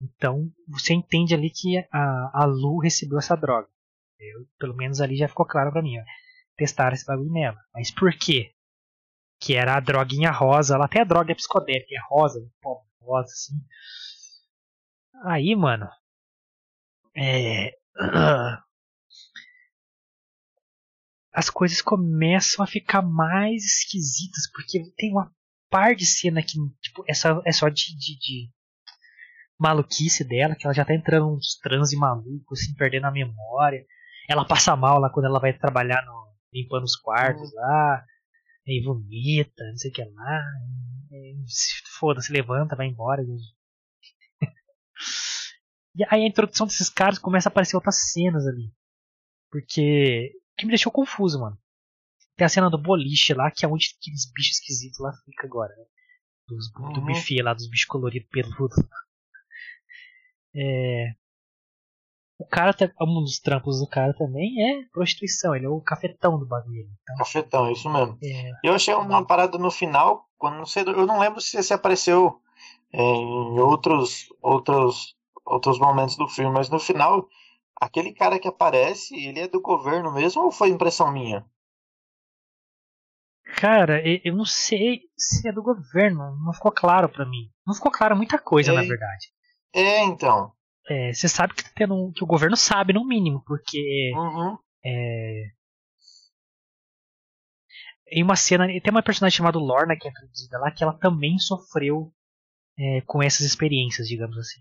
[0.00, 3.68] Então você entende ali que a, a Lu recebeu essa droga.
[4.18, 5.98] Eu, pelo menos ali já ficou claro para mim.
[5.98, 6.02] Ó,
[6.56, 7.58] testar esse bagulho nela.
[7.74, 8.54] Mas por quê?
[9.40, 12.38] Que era a droguinha rosa, ela até a droga é psicodélica, é rosa,
[13.00, 13.54] rosa assim.
[15.24, 15.88] Aí, mano.
[17.16, 17.72] É.
[21.32, 25.32] as coisas começam a ficar mais esquisitas, porque tem uma
[25.70, 28.50] par de cena que tipo, é, só, é só de, de, de,
[29.58, 33.84] maluquice dela, que ela já tá entrando uns transe malucos, assim, perdendo a memória.
[34.28, 37.60] Ela passa mal lá quando ela vai trabalhar no, limpando os quartos uhum.
[37.60, 38.04] lá,
[38.66, 40.42] e vomita, não sei o que lá.
[41.98, 43.22] Foda-se, levanta, vai embora.
[45.94, 48.72] E aí a introdução desses caras começa a aparecer outras cenas ali.
[49.50, 51.58] Porque que me deixou confuso, mano.
[52.36, 55.74] Tem a cena do boliche lá, que é onde aqueles bichos esquisitos lá fica agora,
[55.76, 55.84] né?
[56.46, 56.92] Dos, uhum.
[56.92, 58.76] Do buffet lá, dos bichos coloridos peludos.
[60.54, 61.14] É...
[62.38, 66.46] O cara, um dos trampos do cara também é prostituição, ele é o cafetão do
[66.46, 66.88] bagulho.
[67.02, 67.16] Então...
[67.16, 68.18] Cafetão, isso mesmo.
[68.22, 68.50] É...
[68.64, 72.40] Eu achei uma parada no final, quando não sei, eu não lembro se esse apareceu
[72.92, 77.28] é, em outros, outros, outros momentos do filme, mas no final
[77.80, 81.44] aquele cara que aparece, ele é do governo mesmo ou foi impressão minha?
[83.56, 87.50] Cara, eu não sei se é do governo, não ficou claro para mim.
[87.66, 89.32] Não ficou claro muita coisa, é, na verdade.
[89.74, 90.52] É, então.
[90.88, 94.12] É, você sabe que, tá tendo, que o governo sabe, no mínimo, porque.
[94.14, 94.56] Uhum.
[94.84, 95.50] É,
[98.12, 101.38] em uma cena, tem uma personagem chamada Lorna que é introduzida lá, que ela também
[101.38, 102.12] sofreu
[102.78, 104.60] é, com essas experiências, digamos assim.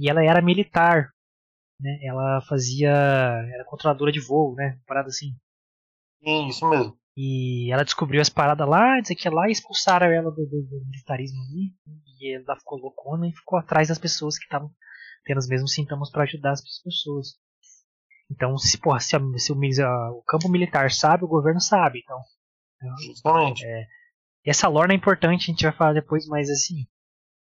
[0.00, 1.10] E ela era militar
[1.80, 1.98] né?
[2.02, 2.90] Ela fazia.
[2.90, 4.78] Era controladora de voo, né?
[4.86, 5.34] Parada assim.
[6.22, 6.96] Sim, isso mesmo.
[7.16, 10.86] E ela descobriu as paradas lá, dizer que lá e expulsaram ela do, do, do,
[10.86, 11.74] militarismo ali.
[12.20, 14.70] E ela ficou loucona e ficou atrás das pessoas que estavam
[15.24, 17.28] tendo os mesmos sintomas para ajudar as pessoas.
[18.30, 22.00] Então, se, porra, se, a, se o, o, campo militar sabe, o governo sabe.
[22.00, 22.18] Então,
[23.06, 23.66] Justamente.
[23.66, 23.86] É,
[24.46, 26.86] essa lorna é importante, a gente vai falar depois, mas assim,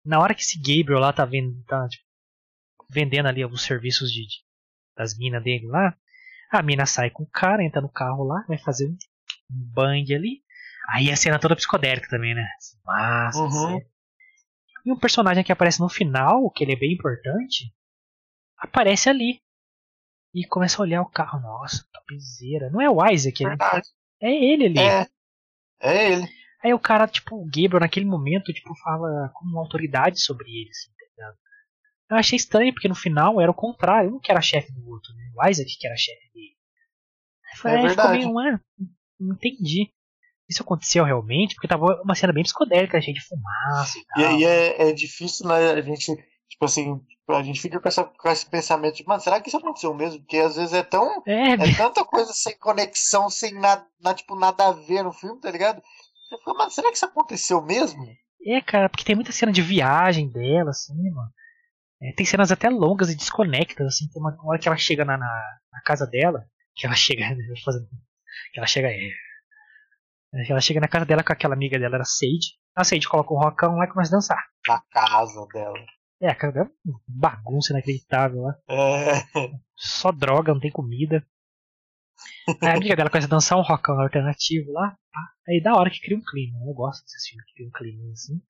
[0.05, 2.03] na hora que esse Gabriel lá tá vendo, tá, tipo,
[2.89, 4.43] vendendo ali alguns serviços de, de
[4.95, 5.95] das minas dele lá.
[6.51, 8.97] A mina sai com o cara, entra no carro lá, vai fazer um,
[9.51, 10.43] um bang ali.
[10.89, 12.47] Aí a cena toda psicodélica também, né?
[12.85, 13.39] Massa.
[13.39, 13.81] Uhum.
[14.85, 17.73] E um personagem que aparece no final, que ele é bem importante,
[18.57, 19.41] aparece ali.
[20.33, 21.39] E começa a olhar o carro.
[21.39, 22.69] Nossa, topzera.
[22.69, 23.55] Não é o Isaac, né?
[24.21, 24.79] É ele ali.
[24.79, 25.07] É.
[25.81, 26.27] É ele.
[26.63, 30.69] Aí o cara, tipo, o Gabriel naquele momento, tipo, fala com uma autoridade sobre ele,
[30.69, 31.37] assim, tá ligado?
[32.13, 35.13] Eu achei estranho, porque no final era o contrário, um que era chefe do outro,
[35.15, 35.23] né?
[35.35, 36.53] O Isaac que era chefe dele.
[37.51, 38.59] Aí foi, É aí ficou meio, ah,
[39.19, 39.89] não entendi.
[40.49, 44.21] Isso aconteceu realmente, porque tava uma cena bem psicodélica, cheia de fumaça e tal.
[44.21, 45.71] E aí é, é difícil, né?
[45.71, 46.13] A gente,
[46.49, 46.99] tipo assim,
[47.29, 50.19] a gente fica com, essa, com esse pensamento de, mano, será que isso aconteceu mesmo?
[50.19, 51.23] Porque às vezes é tão.
[51.25, 55.39] É, É tanta coisa sem conexão, sem nada, na- tipo, nada a ver no filme,
[55.39, 55.81] tá ligado?
[56.29, 58.05] Você fica, mano, será que isso aconteceu mesmo?
[58.45, 61.31] É, cara, porque tem muita cena de viagem dela, assim, mano.
[62.03, 64.07] É, tem cenas até longas e desconectas, assim.
[64.09, 67.23] Tem uma hora que ela chega na, na, na casa dela, que ela chega.
[67.63, 67.87] fazendo-
[68.53, 68.89] que ela chega.
[68.89, 69.07] É,
[70.35, 72.57] é, ela chega na casa dela com aquela amiga dela, era Sage.
[72.75, 74.43] A Sage coloca um rocão lá e começa a dançar.
[74.67, 75.77] Na casa dela.
[76.21, 78.55] É, a casa dela é uma bagunça inacreditável lá.
[78.69, 79.13] É.
[79.77, 81.25] Só droga, não tem comida.
[82.61, 84.97] Aí a amiga dela começa a dançar um rockão alternativo lá.
[85.47, 86.59] Aí da hora que cria um clima.
[86.65, 88.41] Eu gosto desses filmes que criam um clima assim.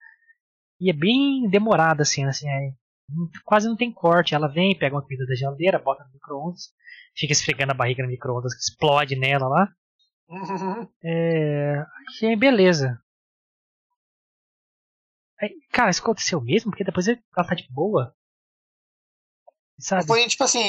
[0.79, 2.82] E é bem demorado assim, assim, aí não-
[3.45, 4.35] quase não tem corte.
[4.35, 6.73] Ela vem, pega uma comida da geladeira, bota no micro-ondas,
[7.15, 9.67] fica esfregando a barriga no micro-ondas, explode nela lá.
[11.03, 11.83] É.
[12.21, 12.99] E aí, beleza.
[15.41, 16.71] Aí, cara, isso aconteceu mesmo?
[16.71, 18.15] Porque depois ela tá de boa.
[19.79, 20.07] Sabe?
[20.07, 20.63] Foi tipo assim,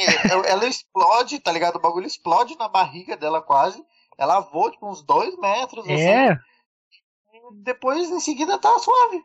[0.49, 1.77] ela explode, tá ligado?
[1.77, 3.83] O bagulho explode na barriga dela quase.
[4.19, 5.93] Ela voa tipo uns dois metros, assim.
[5.95, 9.23] É, E depois, em seguida, tá suave.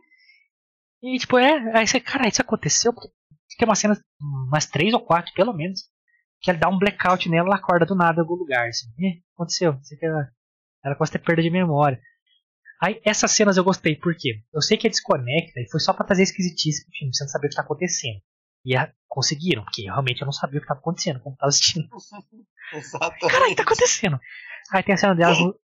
[1.02, 3.10] E tipo, é, aí você, cara, isso aconteceu porque
[3.58, 4.00] tem uma cena,
[4.48, 5.82] umas três ou quatro, pelo menos,
[6.42, 8.88] que ele dá um blackout nela, ela acorda do nada em algum lugar, assim.
[8.98, 10.30] Ih, aconteceu, isso aqui ela,
[10.84, 12.00] ela gosta de ter perda de memória.
[12.82, 14.42] Aí, essas cenas eu gostei, por quê?
[14.54, 17.30] Eu sei que é desconecta e foi só pra trazer esquisitice pro filme, você não
[17.30, 18.22] sabia o que tá acontecendo.
[18.64, 21.88] E a, conseguiram, porque realmente eu não sabia o que tava acontecendo quando tava assistindo.
[22.74, 23.28] Exatamente.
[23.28, 24.20] Caralho, o que tá acontecendo?
[24.72, 25.60] Aí tem a cena delas, no-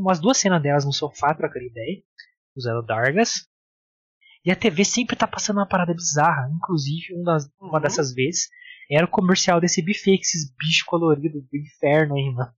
[0.00, 2.02] umas duas cenas delas no sofá, trocando ideia,
[2.56, 3.48] usando Dargas.
[4.44, 6.50] E a TV sempre tá passando uma parada bizarra.
[6.54, 7.80] Inclusive, uma, das- uma Uhum.
[7.80, 8.48] dessas vezes
[8.90, 12.52] era o comercial desse buffet, com esses bichos coloridos do inferno aí, mano.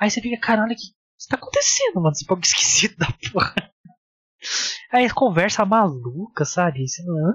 [0.00, 2.10] Aí você fica, caralho, o que, que tá acontecendo, mano?
[2.12, 3.54] Esse povo esquisito da porra.
[4.92, 6.86] Aí conversa maluca, sabe?
[6.88, 7.30] Você, "Hã?
[7.30, 7.34] o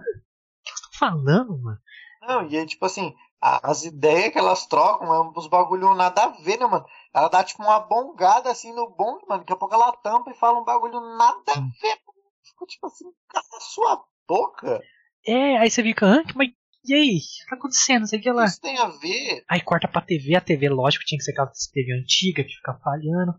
[0.64, 1.78] que você tá falando, mano?
[2.22, 6.28] Não, e aí, tipo assim, as ideias que elas trocam é uns bagulho nada a
[6.30, 6.86] ver, né, mano?
[7.14, 9.42] Ela dá tipo uma bongada assim no bong, mano.
[9.42, 11.70] Daqui a pouco ela tampa e fala um bagulho nada a Hum.
[11.82, 11.98] ver.
[12.44, 14.82] Ficou tipo assim, cala sua boca.
[15.26, 16.24] É, aí você fica, hã?
[16.36, 16.50] Mas
[16.86, 17.16] e aí?
[17.16, 18.00] O que tá acontecendo?
[18.02, 18.46] Não sei o que lá.
[18.46, 19.44] Isso tem a ver.
[19.50, 22.74] Aí corta pra TV, a TV, lógico, tinha que ser aquela TV antiga que fica
[22.84, 23.34] falhando,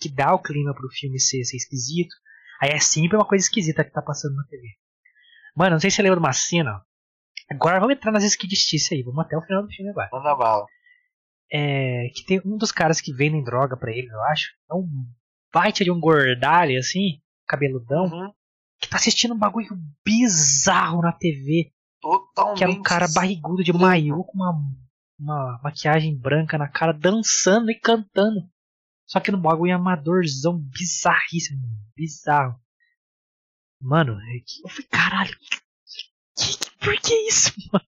[0.00, 2.14] que dá o clima pro filme ser, ser esquisito.
[2.62, 4.66] Aí é sempre uma coisa esquisita que tá passando na TV.
[5.54, 6.82] Mano, não sei se você lembra de uma cena.
[7.50, 10.08] Agora vamos entrar nas esquisitices aí, vamos até o final do filme agora.
[10.10, 10.66] Manda bala.
[11.52, 14.48] É, que tem um dos caras que vendem droga pra ele, eu acho.
[14.70, 14.88] É um
[15.52, 18.32] baita de um gordalho, assim, cabeludão, Uhum.
[18.80, 19.68] Que tá assistindo um bagulho
[20.04, 21.72] bizarro na TV.
[22.00, 22.58] Totalmente.
[22.58, 24.54] Que era um cara barrigudo de maiô com uma,
[25.18, 28.48] uma maquiagem branca na cara, dançando e cantando.
[29.06, 31.60] Só que no bagulho amadorzão bizarríssimo,
[31.94, 32.60] bizarro.
[33.80, 35.36] Mano, é eu falei, caralho,
[36.36, 37.86] que, que, por que isso, mano?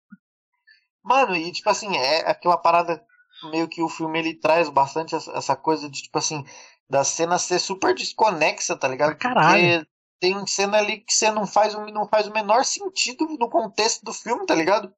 [1.02, 3.02] Mano, e tipo assim, é aquela parada
[3.50, 6.44] meio que o filme ele traz bastante essa, essa coisa de tipo assim,
[6.88, 9.10] da cena ser super desconexa, tá ligado?
[9.10, 9.78] Pra caralho.
[9.78, 13.48] Porque tem cena ali que você não faz, o- não faz o menor sentido no
[13.48, 14.92] contexto do filme, tá ligado?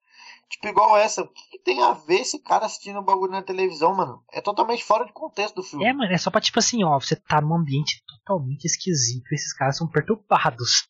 [0.48, 1.22] Tipo, igual essa.
[1.22, 4.24] O que, que tem a ver esse cara assistindo o bagulho na televisão, mano?
[4.32, 5.84] É totalmente fora de contexto do filme.
[5.84, 9.52] É, mano, é só pra tipo assim, ó, você tá num ambiente totalmente esquisito, esses
[9.52, 10.88] caras são perturbados.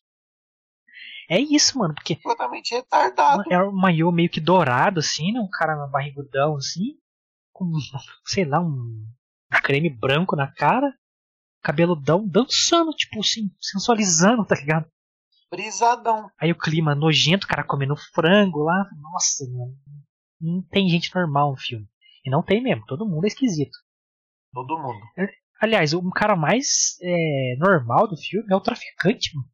[1.29, 3.43] É isso, mano, porque Completamente retardado.
[3.49, 5.39] é um maiô meio que dourado, assim, né?
[5.39, 6.97] Um cara barrigudão, assim,
[7.53, 7.71] com,
[8.25, 9.05] sei lá, um
[9.63, 10.93] creme branco na cara,
[11.61, 14.89] cabeludão, dançando, tipo assim, sensualizando, tá ligado?
[15.49, 16.29] Brisadão.
[16.39, 18.85] Aí o clima nojento, o cara comendo frango lá.
[19.01, 19.75] Nossa, mano.
[20.39, 21.85] Não tem gente normal no filme.
[22.25, 23.77] E não tem mesmo, todo mundo é esquisito.
[24.53, 24.99] Todo mundo.
[25.59, 29.47] Aliás, o cara mais é, normal do filme é o traficante, mano.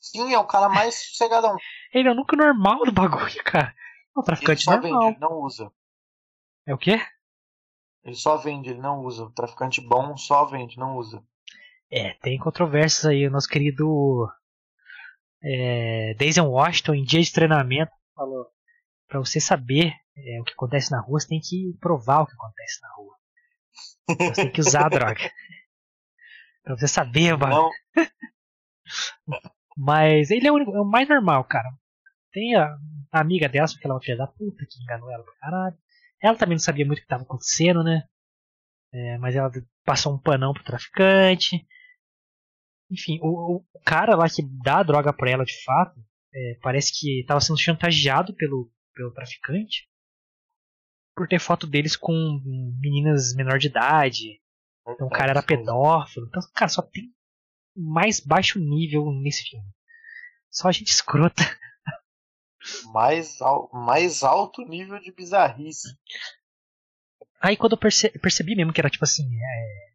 [0.00, 1.56] Sim, é o cara mais sossegadão.
[1.92, 3.74] Ele é o único normal do bagulho, cara.
[4.16, 5.00] É o Ele traficante só normal.
[5.00, 5.70] vende, ele não usa.
[6.66, 7.00] É o quê?
[8.08, 9.24] Ele só vende, ele não usa.
[9.24, 11.22] O traficante bom só vende, não usa.
[11.90, 13.26] É, tem controvérsias aí.
[13.26, 14.26] O nosso querido
[15.42, 18.46] é, Denzel Washington, em dia de treinamento, falou:
[19.06, 22.32] pra você saber é, o que acontece na rua, você tem que provar o que
[22.32, 23.14] acontece na rua.
[24.34, 25.20] Você tem que usar a droga.
[26.64, 27.70] Pra você saber, mano.
[29.76, 31.68] Mas ele é o, único- é o mais normal, cara.
[32.32, 32.74] Tem a,
[33.12, 35.34] a amiga dela, só que ela é uma filha da puta que enganou ela pra
[35.40, 35.76] caralho.
[36.22, 38.02] Ela também não sabia muito o que tava acontecendo, né?
[38.92, 39.50] É, mas ela
[39.84, 41.66] passou um panão pro traficante.
[42.90, 46.00] enfim, o, o, cara lá que dá a droga pra ela de fato,
[46.34, 49.88] é, parece que tava sendo chantageado pelo, pelo traficante
[51.14, 52.40] por ter foto deles com
[52.80, 54.40] meninas menor de idade.
[54.88, 56.26] Então o cara era pedófilo.
[56.28, 57.12] Então, cara, só tem
[57.76, 59.66] mais baixo nível nesse filme.
[60.48, 61.42] Só a gente escrota.
[62.92, 65.88] Mais, al mais alto nível de bizarrice.
[67.40, 69.88] Aí quando eu perce percebi mesmo que era tipo assim, é,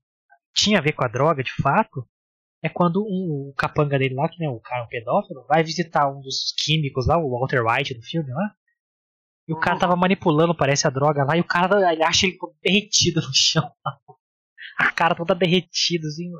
[0.53, 2.07] tinha a ver com a droga de fato,
[2.63, 6.09] é quando um, o capanga dele lá, que né, o cara, um pedófilo, vai visitar
[6.09, 8.55] um dos químicos lá, o Walter White do filme lá.
[9.45, 9.79] E o cara uhum.
[9.79, 13.69] tava manipulando, parece, a droga lá, e o cara ele acha ele derretido no chão.
[14.75, 16.31] A cara toda derretida, assim.
[16.31, 16.39] Não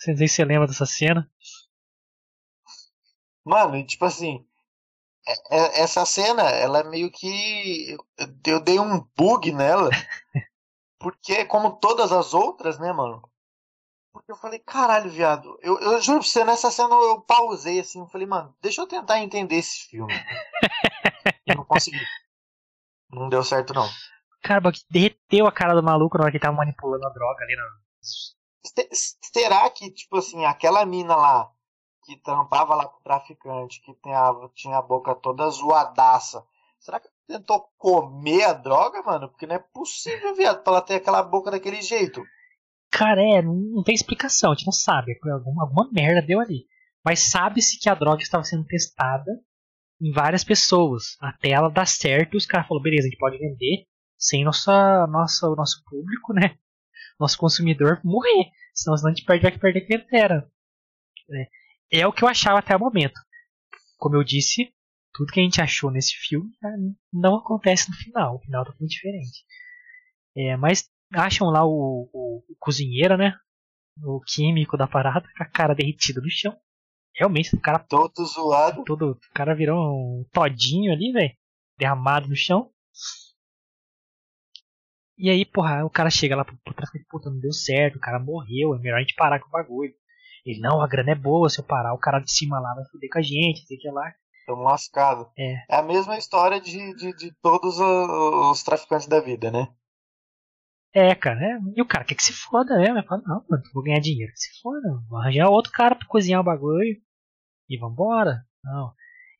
[0.00, 1.30] sei se você lembra dessa cena.
[3.44, 4.44] Mano, tipo assim,
[5.50, 7.96] essa cena, ela é meio que.
[8.46, 9.90] Eu dei um bug nela.
[10.98, 13.22] Porque, como todas as outras, né, mano?
[14.12, 15.58] Porque eu falei, caralho, viado.
[15.62, 18.00] Eu, eu juro pra você, nessa cena eu pausei assim.
[18.00, 20.12] Eu falei, mano, deixa eu tentar entender esse filme.
[21.46, 22.00] e não consegui.
[23.08, 23.88] Não deu certo, não.
[24.42, 27.44] Cara, que derreteu a cara do maluco na hora que ele tava manipulando a droga
[27.44, 27.56] ali.
[27.56, 27.62] Né?
[29.32, 31.50] Será que, tipo assim, aquela mina lá
[32.10, 36.44] que trampava lá com o traficante, que tinha, tinha a boca toda zoadaça.
[36.80, 39.28] Será que tentou comer a droga, mano?
[39.28, 42.20] Porque não é possível, viado, pra ela ter aquela boca daquele jeito.
[42.90, 45.16] Cara, é, não tem explicação, a gente não sabe.
[45.22, 46.66] Alguma, alguma merda deu ali.
[47.04, 49.30] Mas sabe-se que a droga estava sendo testada
[50.00, 51.16] em várias pessoas.
[51.20, 53.86] Até ela dar certo, os caras falaram, beleza, a gente pode vender
[54.18, 56.58] sem nossa, nossa, o nosso público, né?
[57.20, 58.50] Nosso consumidor morrer.
[58.74, 60.50] Senão a gente perde, vai perder clientela.
[61.32, 61.59] É
[61.90, 63.20] é o que eu achava até o momento.
[63.98, 64.72] Como eu disse,
[65.12, 66.70] tudo que a gente achou nesse filme né,
[67.12, 68.36] não acontece no final.
[68.36, 69.44] O final tá muito diferente.
[70.36, 73.36] É, mas acham lá o, o, o, cozinheiro, né?
[74.02, 76.56] O químico da parada, com a cara derretida no chão.
[77.14, 77.80] Realmente, o cara.
[77.80, 78.84] Todo zoado.
[78.84, 81.36] Todo, o cara virou um todinho ali, velho.
[81.76, 82.70] Derramado no chão.
[85.18, 88.00] E aí, porra, o cara chega lá pro, pro traficante, puta, não deu certo, o
[88.00, 89.94] cara morreu, é melhor a gente parar com o bagulho.
[90.44, 92.84] Ele, não, a grana é boa, se eu parar, o cara de cima lá vai
[92.84, 94.12] foder com a gente, sei que lá.
[94.40, 95.26] Estamos lascados.
[95.38, 95.54] É.
[95.70, 99.68] é a mesma história de, de, de todos os traficantes da vida, né?
[100.92, 101.58] É, cara, é.
[101.76, 102.92] e o cara quer que se foda, né?
[102.92, 106.08] Mas fala, não, mano, vou ganhar dinheiro, que se foda, vou arranjar outro cara pra
[106.08, 107.00] cozinhar o bagulho
[107.68, 108.44] e vambora.
[108.64, 108.92] Não.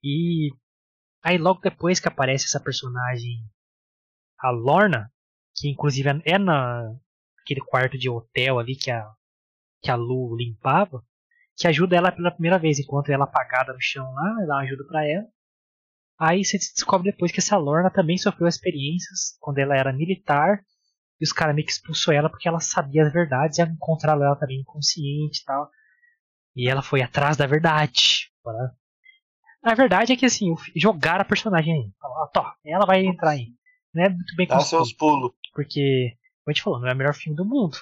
[0.03, 0.51] E
[1.25, 3.45] aí logo depois que aparece essa personagem,
[4.39, 5.13] a Lorna,
[5.57, 6.95] que inclusive é na
[7.43, 9.11] aquele quarto de hotel ali que a
[9.81, 11.03] que a Lu limpava,
[11.57, 15.07] que ajuda ela pela primeira vez, enquanto ela apagada no chão lá, ela ajuda para
[15.07, 15.27] ela.
[16.19, 20.63] Aí você descobre depois que essa Lorna também sofreu experiências quando ela era militar,
[21.21, 24.37] e os caras meio que expulsou ela porque ela sabia as verdades e encontraram ela
[24.37, 25.71] também inconsciente e tal.
[26.57, 28.31] E ela foi atrás da verdade.
[28.45, 28.71] Né?
[29.63, 31.93] A verdade é que assim, jogaram a personagem aí.
[32.01, 33.49] Falaram, ela vai entrar aí.
[33.95, 35.33] Não é muito bem Dá seus pulos.
[35.53, 37.77] Porque, como a gente falou, não é o melhor filme do mundo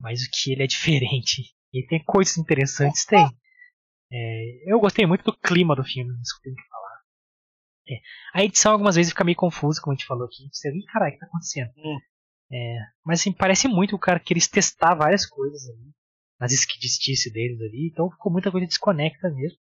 [0.00, 1.54] mas o que ele é diferente.
[1.72, 3.26] E tem coisas interessantes, tem.
[4.12, 6.84] É, eu gostei muito do clima do filme, isso que eu tenho que falar.
[7.88, 8.00] É,
[8.34, 10.48] a edição algumas vezes fica meio confusa, como a gente falou aqui.
[10.52, 11.70] Você vê, caralho, o que tá acontecendo?
[11.76, 11.98] Hum.
[12.52, 15.92] É, mas assim, parece muito o cara que eles testar várias coisas ali,
[16.38, 19.58] nas esquisitices deles ali, então ficou muita coisa desconecta mesmo.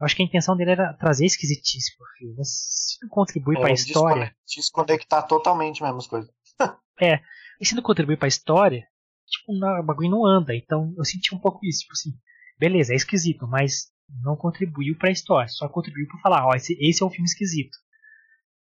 [0.00, 3.56] Eu acho que a intenção dele era trazer esquisitice pro filme, mas se não contribui
[3.56, 4.36] é, para a história.
[4.46, 6.30] Desconectar totalmente mesmo as coisas.
[7.00, 7.20] é,
[7.60, 8.84] e se não contribui para a história,
[9.32, 10.54] tipo, o bagulho não anda.
[10.54, 12.10] Então eu senti um pouco isso, tipo assim,
[12.58, 13.90] beleza, é esquisito, mas
[14.22, 17.26] não contribuiu para a história, só contribuiu para falar, ó, esse, esse é um filme
[17.26, 17.76] esquisito.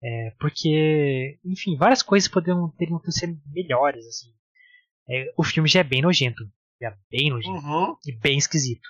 [0.03, 4.33] É, porque, enfim, várias coisas poderiam, teriam que ser melhores, assim.
[5.09, 6.44] É, o filme já é bem nojento,
[6.81, 7.96] já é bem nojento uhum.
[8.07, 8.87] e bem esquisito.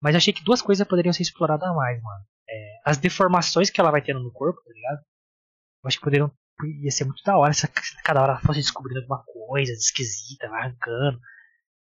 [0.00, 2.24] Mas achei que duas coisas poderiam ser exploradas mais, mano.
[2.48, 4.98] É, as deformações que ela vai tendo no corpo, tá ligado?
[5.82, 6.30] Eu acho que poderiam
[6.66, 7.66] ia ser muito da hora se
[8.04, 11.20] cada hora fosse descobrindo alguma coisa esquisita, arrancando.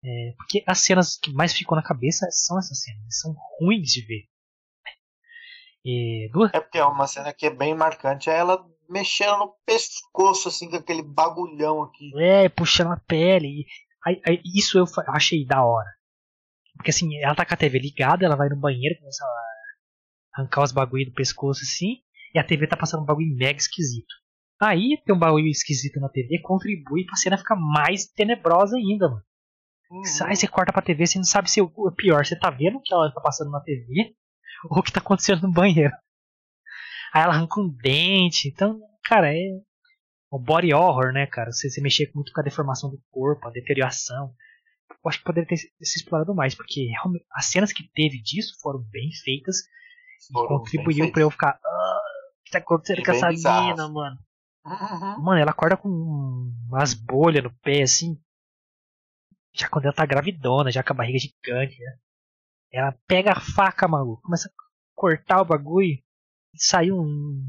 [0.03, 4.05] É, porque as cenas que mais ficam na cabeça são essas cenas, são ruins de
[4.05, 4.23] ver.
[5.85, 6.53] É, duas...
[6.53, 10.69] é porque é uma cena que é bem marcante, é ela mexendo no pescoço, assim,
[10.69, 12.11] com aquele bagulhão aqui.
[12.19, 13.47] É, puxando a pele.
[13.47, 13.65] E,
[14.05, 15.89] aí, aí, isso eu achei da hora.
[16.75, 20.63] Porque assim, ela tá com a TV ligada, ela vai no banheiro, começa a arrancar
[20.63, 22.01] os bagulho do pescoço assim,
[22.33, 24.13] e a TV tá passando um bagulho mega esquisito.
[24.59, 29.23] Aí tem um bagulho esquisito na TV, contribui pra cena ficar mais tenebrosa ainda, mano.
[29.89, 30.01] Uhum.
[30.25, 32.81] Aí você corta pra TV, você não sabe se o pior, você tá vendo o
[32.81, 34.15] que ela tá passando na TV
[34.69, 35.93] ou o que tá acontecendo no banheiro.
[37.13, 39.39] Aí ela arranca um dente, então, cara, é
[40.29, 41.51] o body horror, né, cara?
[41.51, 44.33] Você, você mexer muito com a deformação do corpo, a deterioração.
[44.89, 46.89] eu acho que poderia ter se explorado mais, porque
[47.31, 49.57] as cenas que teve disso foram bem feitas
[50.31, 51.59] foram e contribuiu para eu ficar.
[51.63, 52.01] Ah,
[52.41, 54.17] o que tá acontecendo com essa mina, mano?
[54.67, 55.23] Uhum.
[55.23, 58.21] Mano, ela acorda com umas bolhas no pé, assim.
[59.53, 61.97] Já quando ela tá gravidona, já com a barriga gigante, né?
[62.71, 64.51] Ela pega a faca, maluco, começa a
[64.93, 66.03] cortar o bagulho e
[66.57, 67.41] sai um.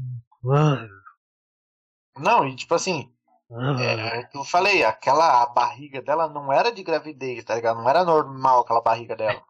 [2.17, 3.13] Não, e tipo assim,
[3.51, 7.77] é, é eu falei, aquela barriga dela não era de gravidez, tá ligado?
[7.77, 9.43] Não era normal aquela barriga dela.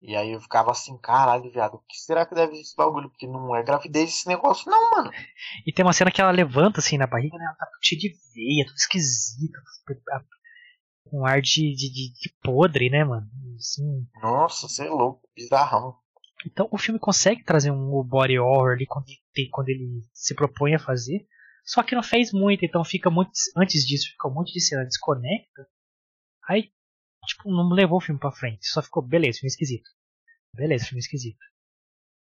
[0.00, 3.10] E aí eu ficava assim, caralho, viado, o que será que deve ser esse bagulho?
[3.10, 5.10] Porque não é gravidez esse negócio, não, mano.
[5.66, 7.44] E tem uma cena que ela levanta assim na barriga, né?
[7.44, 9.58] Ela tá cheia de veia, tudo esquisita,
[11.10, 13.28] com ar de, de, de, podre, né, mano?
[13.56, 14.06] Assim.
[14.22, 15.96] Nossa, você é louco, bizarrão.
[16.46, 19.06] Então o filme consegue trazer um body horror ali quando,
[19.50, 21.26] quando ele se propõe a fazer.
[21.64, 23.32] Só que não fez muito, então fica muito.
[23.56, 25.66] Antes disso, fica um monte de cena desconecta.
[26.48, 26.70] Aí,
[27.28, 28.66] tipo, não levou o filme pra frente.
[28.66, 29.88] Só ficou, beleza, filme esquisito.
[30.54, 31.38] Beleza, filme esquisito.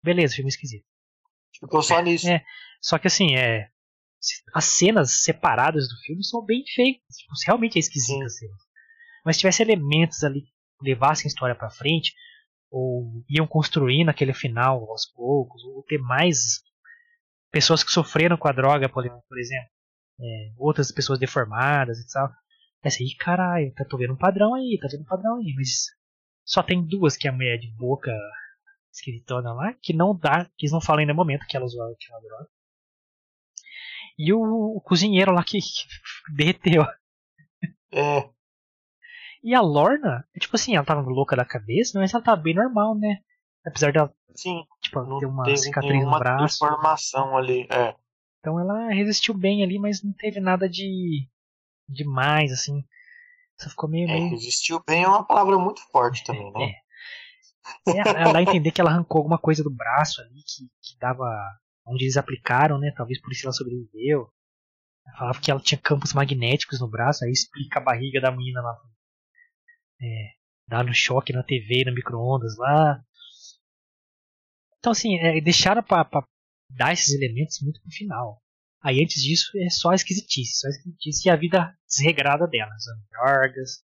[0.03, 0.85] Beleza, filme esquisito.
[1.59, 2.27] Ficou só nisso.
[2.27, 2.43] É,
[2.81, 3.69] só que assim, é.
[4.53, 7.15] As cenas separadas do filme são bem feitas.
[7.15, 8.61] Tipo, realmente é esquisito as cenas.
[9.25, 12.13] Mas se tivesse elementos ali que levassem a história para frente,
[12.69, 16.61] ou iam construindo aquele final aos poucos, ou ter mais
[17.51, 19.69] pessoas que sofreram com a droga, por, exemplo,
[20.19, 22.29] é, outras pessoas deformadas e tal.
[22.81, 25.87] Essa aí, caralho, tá tô vendo um padrão aí, tá vendo um padrão aí, mas
[26.45, 28.11] só tem duas que a mulher de boca
[28.91, 31.81] esquisitona lá, que não dá, que eles não falam em nenhum momento que ela usou
[31.83, 32.49] aquela droga.
[34.17, 34.41] E o,
[34.77, 35.87] o cozinheiro lá que, que
[36.35, 36.83] derreteu.
[37.91, 38.29] É.
[39.43, 42.97] E a Lorna, tipo assim, ela tava louca da cabeça, mas ela tava bem normal,
[42.97, 43.19] né?
[43.65, 46.59] Apesar dela Sim, tipo, ter uma cicatriz no braço.
[46.59, 47.95] transformação ali, é.
[48.39, 51.27] Então ela resistiu bem ali, mas não teve nada de
[51.93, 52.83] demais, assim.
[53.57, 54.09] Só ficou meio.
[54.09, 54.29] É, meio...
[54.31, 56.73] resistiu bem é uma palavra muito forte também, né?
[57.87, 57.91] É.
[57.91, 60.97] é ela dá a entender que ela arrancou alguma coisa do braço ali que, que
[60.99, 61.25] dava.
[61.85, 62.93] onde eles aplicaram, né?
[62.95, 64.31] Talvez por isso ela sobreviveu.
[65.05, 68.61] Ela falava que ela tinha campos magnéticos no braço, aí explica a barriga da menina
[68.61, 68.77] lá.
[70.01, 70.29] É,
[70.67, 73.03] dá no choque na TV, no micro-ondas lá.
[74.77, 76.23] Então, assim, é, deixaram pra, pra,
[76.69, 78.41] dar esses elementos muito pro final.
[78.81, 80.59] Aí, antes disso, é só esquisitice.
[80.59, 82.71] Só esquisitice e a vida desregrada dela.
[82.73, 82.85] As
[83.21, 83.83] orgas,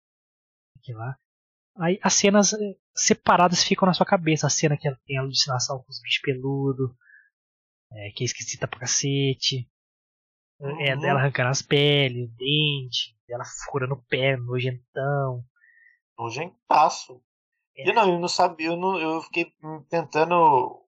[0.89, 1.17] lá.
[1.77, 2.57] Aí, as cenas é,
[2.95, 4.47] separadas ficam na sua cabeça.
[4.47, 6.91] A cena que ela tem a alucinação com os bichos peludos,
[7.93, 9.69] é, que é esquisita pra cacete.
[10.59, 10.81] Uhum.
[10.81, 15.43] É, dela arrancando as peles, o dente, dela furando o pé, nojentão.
[16.17, 17.23] Nojentaço.
[17.75, 17.89] É.
[17.89, 19.51] Eu não, eu não sabia, eu, não, eu fiquei
[19.89, 20.85] tentando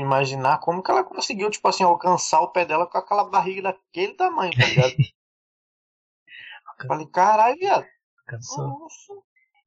[0.00, 4.14] imaginar como que ela conseguiu, tipo assim, alcançar o pé dela com aquela barriga daquele
[4.14, 4.94] tamanho, tá ligado?
[6.86, 7.86] Falei, caralho, viado.
[8.30, 9.14] Nossa.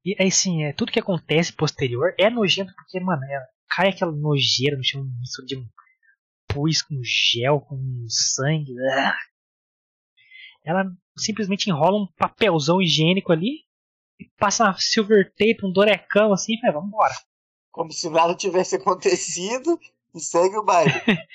[0.04, 4.12] E aí sim, é, tudo que acontece posterior é nojento porque, mano, é, cai aquela
[4.12, 5.68] nojeira no chão, mistura de um
[6.48, 7.78] pus com gel, com
[8.08, 8.72] sangue.
[8.94, 9.16] Ah.
[10.64, 10.84] Ela
[11.16, 13.64] simplesmente enrola um papelzão higiênico ali
[14.38, 17.14] passa uma silver tape, um dorecão assim, e vamos embora.
[17.70, 19.78] Como se nada tivesse acontecido
[20.14, 20.92] e segue o baile.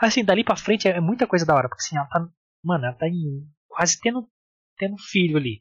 [0.00, 2.26] assim, dali pra frente é muita coisa da hora, porque assim, ela tá.
[2.62, 4.28] Mano, ela tá em, quase tendo,
[4.78, 5.60] tendo filho ali.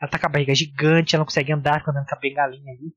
[0.00, 2.92] Ela tá com a barriga gigante, ela não consegue andar quando ela tá bengalinha ali.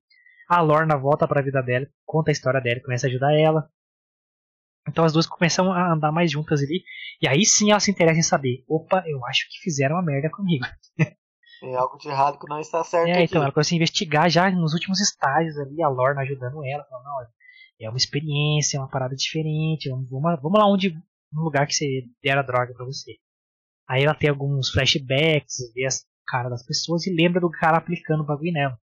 [0.49, 3.69] A Lorna volta pra vida dela, conta a história dela, começa a ajudar ela.
[4.87, 6.83] Então as duas começam a andar mais juntas ali.
[7.21, 10.29] E aí sim ela se interessa em saber: opa, eu acho que fizeram uma merda
[10.29, 10.65] comigo.
[11.59, 13.09] Tem algo de errado que não está certo.
[13.09, 13.23] É, aqui.
[13.23, 17.03] então ela começa a investigar já nos últimos estágios ali, a Lorna ajudando ela, falando,
[17.03, 17.21] não,
[17.79, 20.91] é uma experiência, é uma parada diferente, vamos, vamos lá onde
[21.31, 23.15] no lugar que você der a droga pra você.
[23.87, 25.89] Aí ela tem alguns flashbacks, vê a
[26.27, 28.77] cara das pessoas e lembra do cara aplicando o bagulho nela.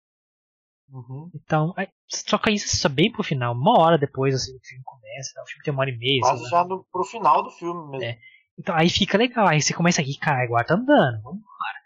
[0.90, 1.30] Uhum.
[1.34, 4.84] Então, aí, só que isso é bem pro final, uma hora depois assim, o filme
[4.84, 6.20] começa, o filme tem uma hora e meia.
[6.20, 8.04] Quase já no, pro final do filme mesmo.
[8.04, 8.18] É.
[8.58, 11.78] Então aí fica legal, aí você começa aqui, cara, agora tá andando, vamos embora.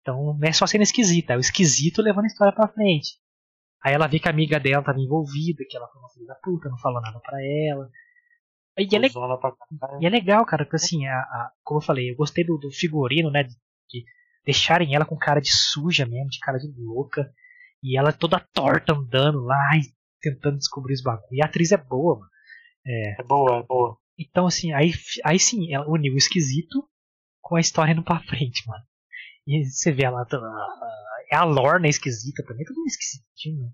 [0.00, 3.18] Então é só cena esquisita, é o esquisito levando a história pra frente.
[3.86, 6.34] Aí ela vê que a amiga dela estava envolvida, que ela foi uma filha da
[6.42, 7.88] puta, não falou nada pra ela.
[8.76, 9.08] E é, le...
[10.00, 12.68] e é legal, cara, porque assim, a, a, como eu falei, eu gostei do, do
[12.72, 13.44] figurino, né?
[13.44, 13.54] De,
[13.88, 14.04] de,
[14.44, 17.32] deixarem ela com cara de suja mesmo, de cara de louca.
[17.80, 19.82] E ela toda torta andando lá e
[20.20, 21.30] tentando descobrir os bagulhos.
[21.30, 22.30] E a atriz é boa, mano.
[22.84, 23.96] É, é boa, é boa.
[24.18, 24.90] Então, assim, aí,
[25.24, 26.82] aí sim, ela uniu o esquisito
[27.40, 28.82] com a história indo pra frente, mano.
[29.46, 30.26] E você vê ela.
[31.30, 33.72] É a Lorna esquisita também, tudo esquisitinho.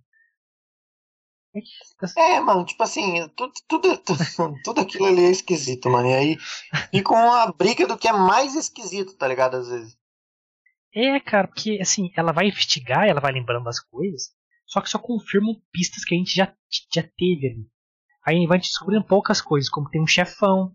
[2.17, 4.19] É, mano, tipo assim, tudo, tudo, tudo,
[4.65, 6.09] tudo aquilo ali é esquisito, mano.
[6.09, 6.37] E aí
[6.91, 9.57] fica uma briga do que é mais esquisito, tá ligado?
[9.57, 9.97] Às vezes.
[10.95, 14.31] É, cara, porque assim, ela vai investigar, ela vai lembrando das coisas,
[14.67, 16.55] só que só confirmam pistas que a gente já,
[16.93, 17.71] já teve ali.
[18.27, 20.75] Aí vai descobrindo poucas coisas, como tem um chefão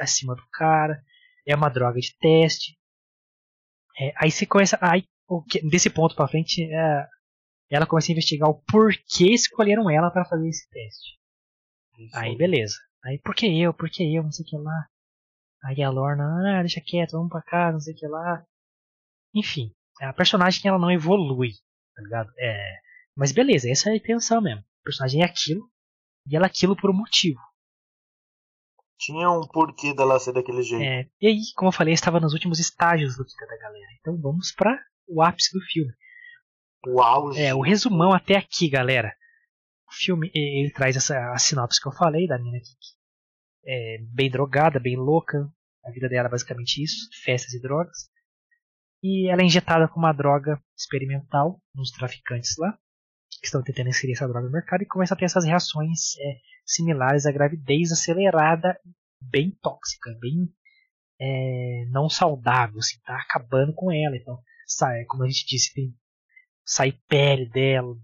[0.00, 1.02] acima do cara,
[1.46, 2.76] é uma droga de teste.
[3.98, 4.78] É, aí você começa.
[4.80, 5.04] Aí,
[5.64, 7.08] desse ponto pra frente, é,
[7.70, 11.18] ela começa a investigar o porquê escolheram ela para fazer esse teste.
[11.98, 12.16] Isso.
[12.16, 12.76] Aí beleza.
[13.04, 13.72] Aí por que eu?
[13.72, 14.22] Por que eu?
[14.22, 14.88] Não sei o que lá.
[15.64, 18.44] Aí a Lorna, ah, deixa quieto, vamos pra cá, não sei o que lá.
[19.34, 21.50] Enfim, é a personagem que ela não evolui,
[21.94, 22.32] tá ligado?
[22.38, 22.78] É,
[23.16, 24.60] mas beleza, essa é a intenção mesmo.
[24.60, 25.68] O personagem é aquilo,
[26.26, 27.40] e ela é aquilo por um motivo.
[28.98, 30.82] Tinha um porquê dela ser daquele jeito.
[30.82, 33.92] É, e aí, como eu falei, estava nos últimos estágios do Kika da galera.
[34.00, 35.92] Então vamos para o ápice do filme.
[36.86, 37.40] O auge.
[37.40, 39.14] É, o resumão até aqui, galera.
[39.88, 42.96] O filme, ele traz essa a sinopse que eu falei da menina que
[43.66, 45.48] é bem drogada, bem louca.
[45.84, 48.08] A vida dela é basicamente isso, festas e drogas.
[49.02, 52.76] E ela é injetada com uma droga experimental nos traficantes lá,
[53.40, 56.38] que estão tentando inserir essa droga no mercado, e começa a ter essas reações é,
[56.64, 58.78] similares à gravidez acelerada,
[59.20, 60.48] bem tóxica, bem
[61.20, 64.16] é, não saudável, assim, tá acabando com ela.
[64.16, 65.94] Então, sai, como a gente disse, tem
[66.66, 67.94] sai pele dela,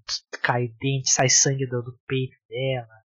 [0.40, 3.02] cai dente, sai sangue do, do peito dela,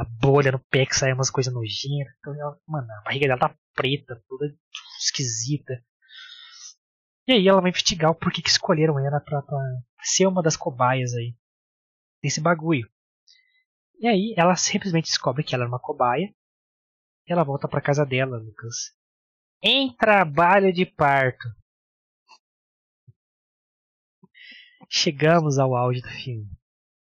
[0.00, 2.14] a bolha no pé que sai umas coisas nojentas.
[2.18, 4.46] Então, ela, mano, a barriga dela tá preta, toda
[4.98, 5.74] esquisita.
[7.28, 9.58] E aí ela vai investigar o porquê que escolheram ela pra, pra
[10.00, 11.36] ser uma das cobaias aí
[12.22, 12.90] desse bagulho.
[14.00, 16.34] E aí ela simplesmente descobre que ela é uma cobaia.
[17.26, 18.96] E ela volta pra casa dela, Lucas.
[19.62, 21.46] Em trabalho de parto.
[24.88, 26.48] Chegamos ao auge do filme.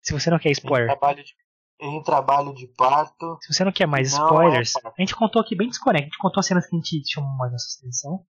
[0.02, 0.90] Se você não quer spoiler.
[0.90, 1.34] Em trabalho de,
[1.82, 3.38] em trabalho de parto.
[3.42, 6.06] Se você não quer mais é spoilers, é a gente contou aqui bem desconecto.
[6.06, 8.26] A gente contou as cenas que a gente chamou mais nossa atenção.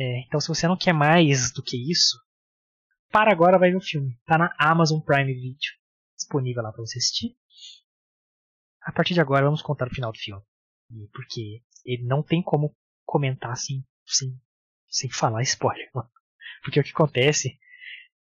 [0.00, 2.16] É, então, se você não quer mais do que isso,
[3.10, 4.16] para agora vai ver o filme.
[4.24, 5.58] Tá na Amazon Prime Video.
[6.16, 7.36] Disponível lá para você assistir.
[8.80, 10.40] A partir de agora, vamos contar o final do filme.
[11.12, 14.40] Porque ele não tem como comentar assim, sem,
[14.88, 15.90] sem falar spoiler.
[16.62, 17.58] Porque o que acontece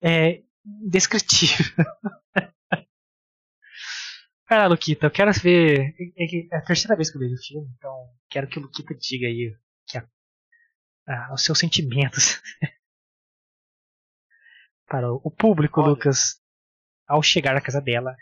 [0.02, 1.62] é descritivo.
[4.48, 5.94] Vai Luquita, eu quero ver.
[6.18, 8.94] É, é a terceira vez que eu vejo o filme, então quero que o Luquita
[8.94, 9.56] diga aí
[11.06, 12.40] a, os seus sentimentos
[14.86, 15.90] para o público, Olha.
[15.90, 16.40] Lucas,
[17.06, 18.16] ao chegar na casa dela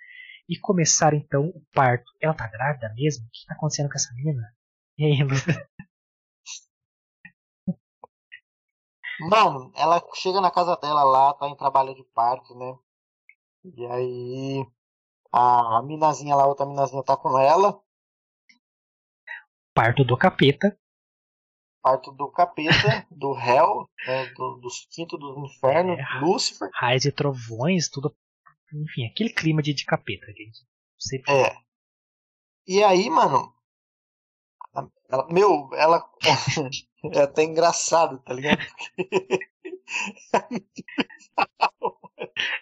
[0.49, 2.11] e começar então o parto.
[2.21, 3.27] Ela tá grávida mesmo?
[3.27, 4.43] O que tá acontecendo com essa menina?
[4.99, 5.45] E aí, Lucas?
[9.21, 12.79] Mano, ela chega na casa dela lá, tá em trabalho de parto, né?
[13.65, 14.67] E aí
[15.33, 17.81] a minazinha lá, outra minazinha tá com ela.
[19.75, 20.77] Parto do capeta.
[21.83, 26.69] Parto do capeta, do réu, né, do, do quinto do inferno, é, Lúcifer.
[26.75, 28.15] Raios e trovões, tudo.
[28.73, 30.61] Enfim, aquele clima de, de capeta gente
[30.99, 31.33] sempre.
[31.33, 31.57] É.
[32.67, 33.55] E aí, mano.
[35.09, 36.09] Ela, meu, ela.
[37.15, 38.61] É até engraçado, tá ligado?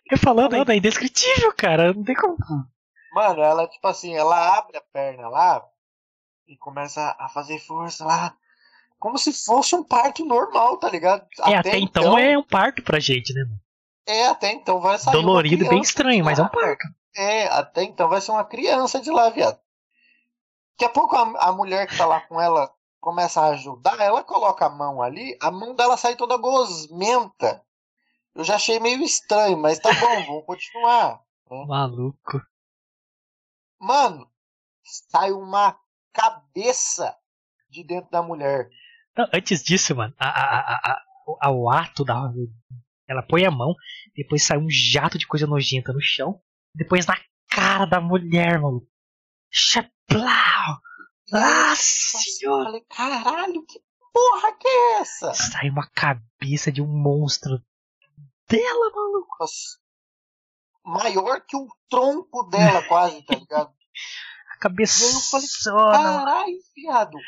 [0.08, 1.92] Eu falando, é indescritível, cara.
[1.92, 2.36] Não tem como.
[3.12, 5.68] Mano, ela, tipo assim, ela abre a perna lá
[6.46, 8.38] e começa a fazer força lá.
[8.98, 11.26] Como se fosse um parto normal, tá ligado?
[11.40, 13.44] É, até, até então, então, é um parto pra gente, né?
[14.06, 15.12] É, até então vai sair.
[15.12, 16.86] Dolorido e bem estranho, mas é um parto.
[17.16, 19.58] É, até então vai ser uma criança de lá, viado.
[20.72, 24.24] Daqui a pouco a, a mulher que tá lá com ela começa a ajudar, ela
[24.24, 27.64] coloca a mão ali, a mão dela sai toda gosmenta.
[28.34, 31.20] Eu já achei meio estranho, mas tá bom, vamos continuar.
[31.50, 31.64] Né?
[31.66, 32.40] Maluco.
[33.80, 34.30] Mano,
[34.84, 35.78] sai uma
[36.12, 37.16] cabeça
[37.68, 38.70] de dentro da mulher.
[39.18, 41.02] Não, antes disso, mano, a, a,
[41.42, 42.32] a, o ato da.
[43.08, 43.74] Ela põe a mão,
[44.14, 46.40] depois sai um jato de coisa nojenta no chão,
[46.72, 47.18] depois na
[47.50, 48.86] cara da mulher, mano.
[49.50, 50.78] Chaplau!
[51.32, 52.66] Nossa senhora!
[52.66, 53.80] Falei, caralho, que
[54.12, 55.34] porra que é essa?
[55.34, 57.60] Sai uma cabeça de um monstro
[58.48, 59.36] dela, maluco.
[59.40, 59.78] Nossa.
[60.84, 63.72] Maior que o tronco dela, quase, tá ligado?
[64.54, 65.02] A cabeça.
[65.02, 67.18] E aí eu falei, caralho, viado.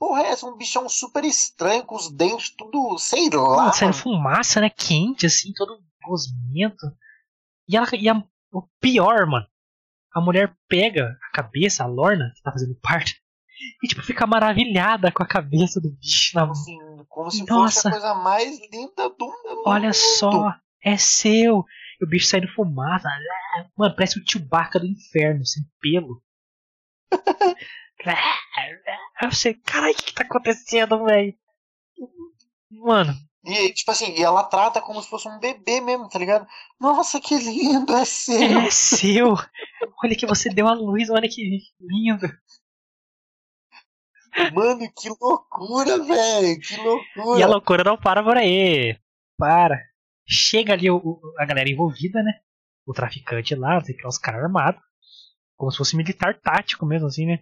[0.00, 0.46] Porra é essa?
[0.46, 3.56] Um bichão super estranho, com os dentes tudo, sei lá.
[3.56, 4.68] Mano, saindo fumaça, né?
[4.68, 6.86] Quente, assim, todo gosmento.
[7.68, 8.20] E, ela, e a,
[8.50, 9.46] o pior, mano
[10.12, 13.22] a mulher pega a cabeça, a Lorna, que tá fazendo parte,
[13.82, 16.52] e tipo, fica maravilhada com a cabeça do bicho na mão.
[16.52, 16.78] Assim,
[17.08, 17.74] como se Nossa.
[17.82, 19.62] fosse a coisa mais linda do mundo.
[19.66, 21.64] Olha só, é seu.
[22.00, 23.08] E o bicho saindo fumaça.
[23.76, 26.22] Mano, parece o Chewbacca do inferno, sem pelo.
[29.22, 31.34] Eu sei, caralho, o que tá acontecendo, velho?
[32.70, 33.12] Mano,
[33.44, 36.46] E, tipo assim, e ela trata como se fosse um bebê mesmo, tá ligado?
[36.80, 38.60] Nossa, que lindo, é seu.
[38.60, 39.34] É seu.
[40.02, 42.26] Olha que você deu a luz, olha que lindo.
[44.54, 46.60] Mano, que loucura, velho.
[46.60, 47.38] Que loucura.
[47.40, 48.96] E a loucura não para por aí.
[49.36, 49.78] Para.
[50.26, 52.32] Chega ali o, o- a galera envolvida, né?
[52.86, 54.80] O traficante lá, não sei que, os caras armados.
[55.56, 57.40] Como se fosse militar tático mesmo, assim, né?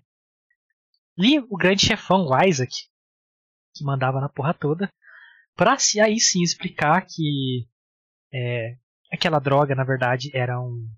[1.19, 2.73] E o grande chefão, o Isaac,
[3.75, 4.89] que mandava na porra toda,
[5.57, 7.69] pra se aí sim explicar que
[8.33, 8.77] é,
[9.13, 10.89] aquela droga, na verdade, era um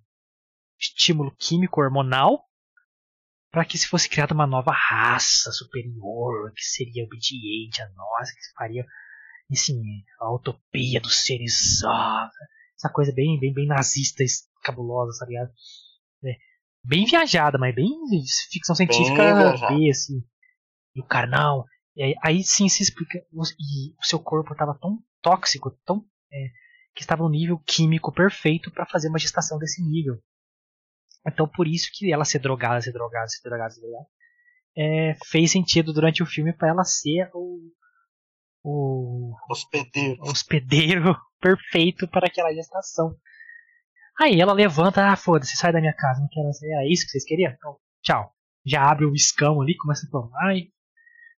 [0.78, 2.44] estímulo químico hormonal
[3.50, 8.52] para que se fosse criada uma nova raça superior, que seria obediente a nós, que
[8.54, 8.84] faria
[9.50, 9.82] assim,
[10.20, 12.28] a utopia dos seres ó,
[12.76, 14.22] essa coisa bem, bem, bem nazista,
[14.62, 15.26] cabulosa?
[15.30, 15.48] É,
[16.84, 17.90] bem viajada, mas bem
[18.50, 19.74] ficção científica viajada.
[19.74, 20.22] B, assim.
[20.94, 21.64] E o cara, não.
[21.98, 23.18] É, aí sim se explica.
[23.18, 26.04] E o seu corpo estava tão tóxico, tão.
[26.32, 26.48] é,
[26.94, 30.18] que estava no nível químico perfeito para fazer uma gestação desse nível.
[31.26, 34.06] Então por isso que ela ser drogada, ser drogada, ser drogada, ser drogada,
[34.76, 37.72] é, fez sentido durante o filme para ela ser o,
[38.62, 40.20] o Hospedeiro.
[40.22, 43.14] hospedeiro perfeito para aquela gestação.
[44.20, 47.10] Aí ela levanta, ah, foda-se, sai da minha casa, não quero ser, é isso que
[47.12, 47.52] vocês queriam?
[47.52, 48.30] Então, tchau.
[48.66, 50.54] Já abre o escão ali, começa a tomar.
[50.54, 50.70] e-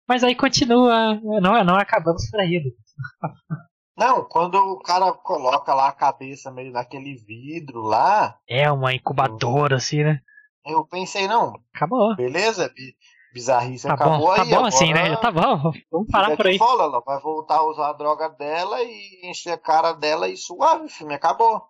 [0.09, 2.57] Mas aí continua, não, não acabamos por aí.
[2.57, 2.71] Edu.
[3.99, 9.77] Não, quando o cara coloca lá a cabeça meio naquele vidro lá, É uma incubadora,
[9.77, 10.21] assim, né?
[10.65, 12.17] eu pensei, não, Acabou.
[12.17, 12.95] beleza, bi-
[13.35, 14.49] bizarrice Tá acabou bom, tá aí.
[14.49, 15.17] bom assim, agora né?
[15.17, 16.57] Tá bom, vamos parar por aí.
[16.57, 20.37] foda, ela vai voltar a usar a droga dela e encher a cara dela e
[20.37, 21.61] suave, filme acabou.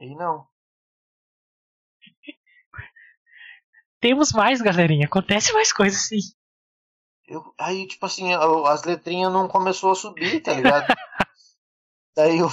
[0.00, 0.46] E não.
[4.00, 5.06] Temos mais, galerinha.
[5.06, 6.18] Acontece mais coisas sim.
[7.26, 10.86] Eu, aí, tipo assim, as letrinhas não começou a subir, tá ligado?
[12.16, 12.48] Daí eu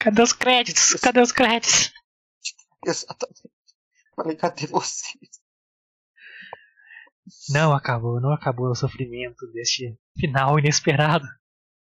[0.00, 0.94] Cadê os créditos?
[0.94, 1.92] Cadê os créditos?
[2.84, 3.48] exatamente.
[4.16, 5.40] Falei, cadê vocês?
[7.50, 11.24] Não acabou, não acabou o sofrimento deste final inesperado.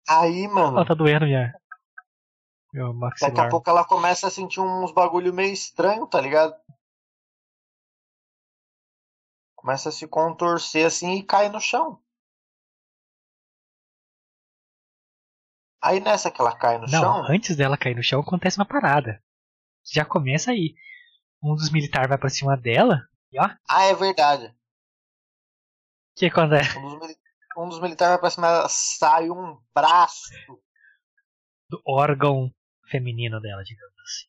[0.08, 1.52] Aí, mano, Ó, tá doendo minha.
[2.72, 6.54] Meu daqui a pouco ela começa a sentir uns bagulho meio estranho, tá ligado?
[9.56, 12.02] Começa a se contorcer assim e cai no chão.
[15.82, 18.66] Aí nessa que ela cai no Não, chão, antes dela cair no chão acontece uma
[18.66, 19.22] parada.
[19.84, 20.74] Já começa aí.
[21.42, 24.54] Um dos militares vai pra cima dela e ó, o ah, é verdade.
[26.16, 26.76] que acontece?
[26.78, 27.16] Um dos,
[27.56, 30.30] um dos militares vai pra cima dela, sai um braço.
[31.70, 32.52] Do órgão
[32.88, 34.28] feminino dela, digamos assim.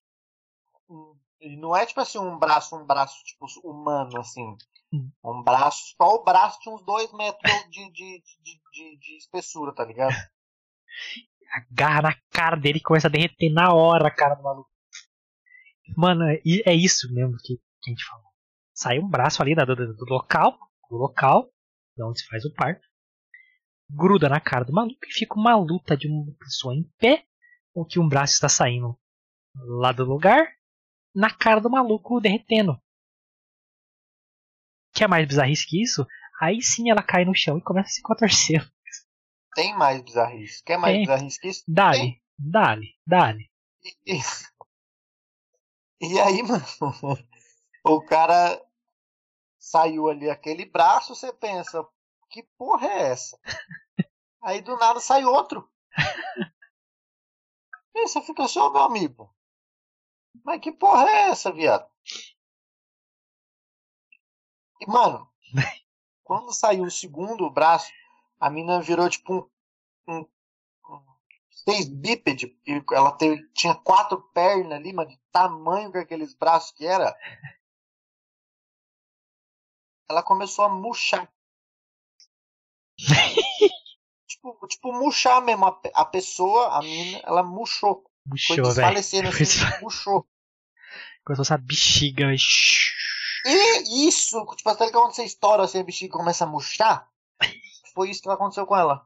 [0.90, 4.58] um- E não é tipo assim um braço, um braço tipo humano, assim.
[4.92, 5.10] Hum.
[5.24, 7.42] Um braço, só o braço tinha uns dois metros
[7.72, 10.14] de, de, de, de, de espessura, tá ligado?
[11.72, 14.70] Agarra na cara dele e começa a derreter na hora a cara do maluco.
[15.98, 18.26] Mano, é é isso mesmo que, que a gente falou.
[18.74, 20.58] Sai um braço ali do, do- do local,
[20.90, 21.50] do local,
[21.98, 22.86] de onde se faz o parto,
[23.90, 27.26] gruda na cara do maluco e fica uma luta de uma pessoa em pé,
[27.74, 28.98] com que um braço está saindo
[29.56, 30.48] lá do lugar,
[31.16, 32.80] na cara do maluco derretendo.
[34.94, 36.06] Quer mais bizarrice que isso?
[36.42, 38.68] Aí sim ela cai no chão e começa a se contorcer.
[39.56, 40.64] Tem mais bizarrice.
[40.64, 41.02] Quer mais Tem.
[41.02, 41.64] bizarrice que isso?
[41.68, 43.50] Dale, dale, dale.
[44.06, 44.20] E-
[46.02, 46.64] e aí, mano,
[47.86, 48.62] o cara
[49.58, 51.86] saiu ali aquele braço, você pensa,
[52.30, 53.38] que porra é essa?
[54.42, 55.70] Aí do nada sai outro.
[57.96, 59.34] E você fica só, meu amigo.
[60.44, 61.90] Mas que porra é essa, viado?
[64.82, 65.30] E, mano,
[66.24, 67.92] quando saiu o segundo braço,
[68.40, 69.52] a mina virou tipo
[70.08, 70.20] um.
[70.20, 70.20] um,
[70.90, 71.06] um
[71.52, 72.58] seis bípede.
[72.66, 77.16] E ela teve, tinha quatro pernas ali, mas de tamanho que aqueles braços que era.
[80.10, 81.32] Ela começou a murchar.
[84.40, 85.66] tipo, tipo, murchar mesmo.
[85.66, 88.04] A, a pessoa, a mina, ela murchou.
[88.48, 88.68] Foi velho.
[88.68, 90.28] desfalecendo assim, murchou.
[91.26, 92.26] Começou essa bexiga.
[93.46, 97.10] E isso, tipo, até que quando você estoura assim, a bexiga começa a murchar,
[97.94, 99.06] foi isso que aconteceu com ela.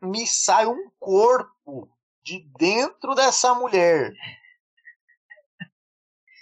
[0.00, 1.90] Me sai um corpo
[2.22, 4.12] de dentro dessa mulher.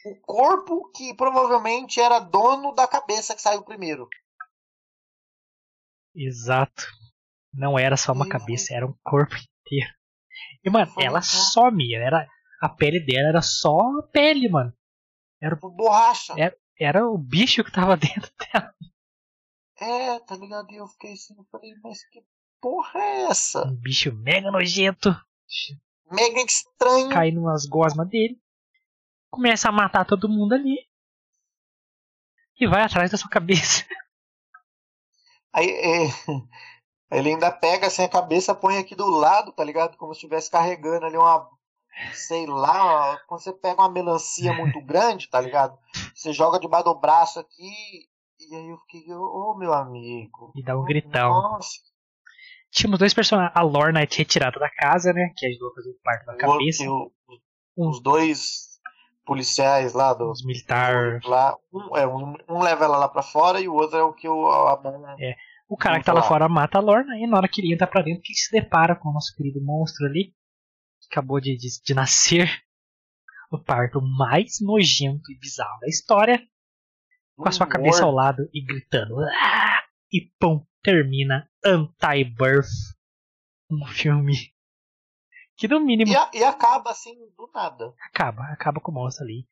[0.04, 4.08] O corpo que provavelmente era dono da cabeça que saiu primeiro.
[6.14, 6.86] Exato.
[7.56, 9.90] Não era só uma cabeça, era um corpo inteiro.
[10.62, 11.94] E, mano, ela some.
[11.94, 12.26] Era,
[12.60, 14.72] a pele dela era só a pele, mano.
[15.42, 16.34] Tipo, borracha.
[16.38, 16.56] É.
[16.78, 18.74] Era o bicho que tava dentro dela.
[19.78, 20.70] É, tá ligado?
[20.70, 22.22] E eu fiquei assim, eu falei, mas que
[22.60, 23.66] porra é essa?
[23.66, 25.14] Um bicho mega nojento.
[26.10, 27.10] Mega estranho.
[27.10, 28.40] Cai numas gosmas dele.
[29.30, 30.76] Começa a matar todo mundo ali.
[32.58, 33.84] E vai atrás da sua cabeça.
[35.52, 36.06] Aí é,
[37.10, 39.96] ele ainda pega assim a cabeça, põe aqui do lado, tá ligado?
[39.96, 41.48] Como se estivesse carregando ali uma.
[42.12, 45.78] Sei lá, quando você pega uma melancia muito grande, tá ligado?
[46.14, 47.72] Você joga debaixo do braço aqui.
[48.38, 50.52] E aí eu fiquei, ô meu amigo.
[50.54, 51.30] E dá um gritão.
[51.30, 51.70] Nossa,
[52.70, 53.56] Tínhamos dois personagens.
[53.56, 55.32] A Lorna é retirada da casa, né?
[55.36, 56.90] Que ajudou a fazer o parto da o cabeça.
[56.90, 57.12] outro-
[57.78, 58.78] o- os dois
[59.24, 60.30] policiais lá do.
[60.30, 61.20] Os militar.
[61.24, 64.12] Lá, um, é, um, um leva ela lá pra fora e o outro é o
[64.12, 65.16] que o, a mão.
[65.68, 66.28] O cara Vamos que tá lá falar.
[66.28, 68.94] fora mata a Lorna e na hora que ele entra pra dentro, que se depara
[68.94, 70.26] com o nosso querido monstro ali,
[71.00, 72.48] que acabou de, de, de nascer.
[73.50, 76.42] O parto mais nojento e bizarro da história,
[77.36, 79.16] com a sua cabeça ao lado e gritando.
[79.20, 82.66] "Ah!" E pum, termina Anti-Birth.
[83.70, 84.34] Um filme
[85.56, 87.92] que no mínimo E, a- e acaba assim, do nada.
[88.04, 89.46] acaba, acaba com o monstro ali.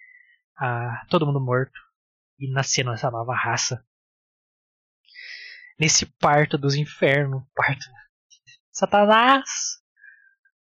[0.56, 1.72] Ah, todo mundo morto.
[2.38, 3.84] E nascendo essa nova raça.
[5.78, 7.42] Nesse parto dos infernos.
[7.54, 7.84] Parto.
[8.72, 9.48] Satanás!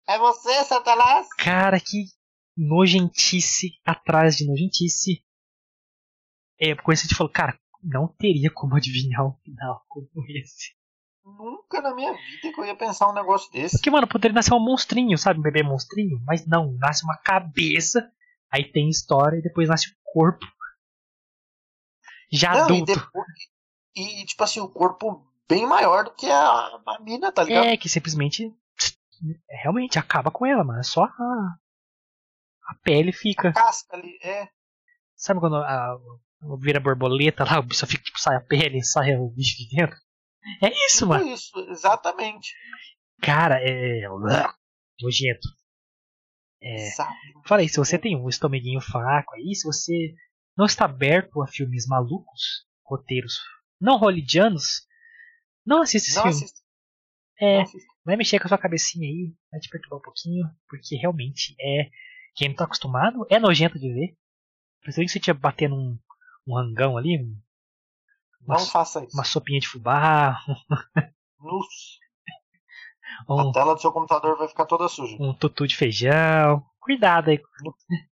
[0.07, 1.27] É você, Satanás?
[1.37, 2.05] Cara, que
[2.57, 5.23] nojentice atrás de nojentice.
[6.59, 10.75] É, quando você falou, cara, não teria como adivinhar um final como esse.
[11.23, 13.77] Nunca na minha vida que eu ia pensar um negócio desse.
[13.77, 15.39] Porque, mano, poderia nascer um monstrinho, sabe?
[15.39, 16.21] Um bebê monstrinho.
[16.25, 18.11] Mas não, nasce uma cabeça,
[18.51, 20.45] aí tem história e depois nasce um corpo.
[22.31, 22.93] Já Não, e, adulto.
[22.93, 23.27] depois,
[23.95, 27.65] e, tipo assim, o corpo bem maior do que a, a mina, tá ligado?
[27.65, 28.53] É, que simplesmente
[29.49, 30.83] realmente acaba com ela, mano.
[30.83, 31.55] Só a,
[32.69, 33.49] a pele fica.
[33.49, 34.47] A casca ali, é.
[35.15, 35.97] Sabe quando a, a-
[36.59, 39.95] vira borboleta lá, o bicho fica, tipo, sai a pele, sai o bicho de dentro?
[40.63, 41.27] É isso, Tipo mano.
[41.27, 42.53] isso, exatamente.
[43.21, 44.07] Cara, é.
[45.01, 45.47] Nojento.
[46.63, 46.89] É.
[46.91, 47.13] Sabe?
[47.45, 50.13] Falei, se você tem um estomeguinho fraco aí, se você
[50.57, 53.33] não está aberto a filmes malucos, roteiros
[53.81, 54.87] não hollywoodianos,
[55.65, 56.37] não assista esse Não filme.
[56.37, 56.61] assista.
[57.39, 57.65] É, não
[58.05, 61.89] vai mexer com a sua cabecinha aí, vai te perturbar um pouquinho, porque realmente é.
[62.35, 64.15] Quem não tá acostumado é nojento de ver.
[64.81, 65.99] Principalmente se você estiver batendo um,
[66.47, 67.37] um rangão ali, um-
[68.47, 69.15] uma, Não faça isso.
[69.15, 70.39] uma sopinha de fubá,
[71.39, 71.69] Nossa,
[73.29, 75.17] um, A tela do seu computador vai ficar toda suja.
[75.19, 76.63] um tutu de feijão.
[76.79, 77.39] Cuidado aí.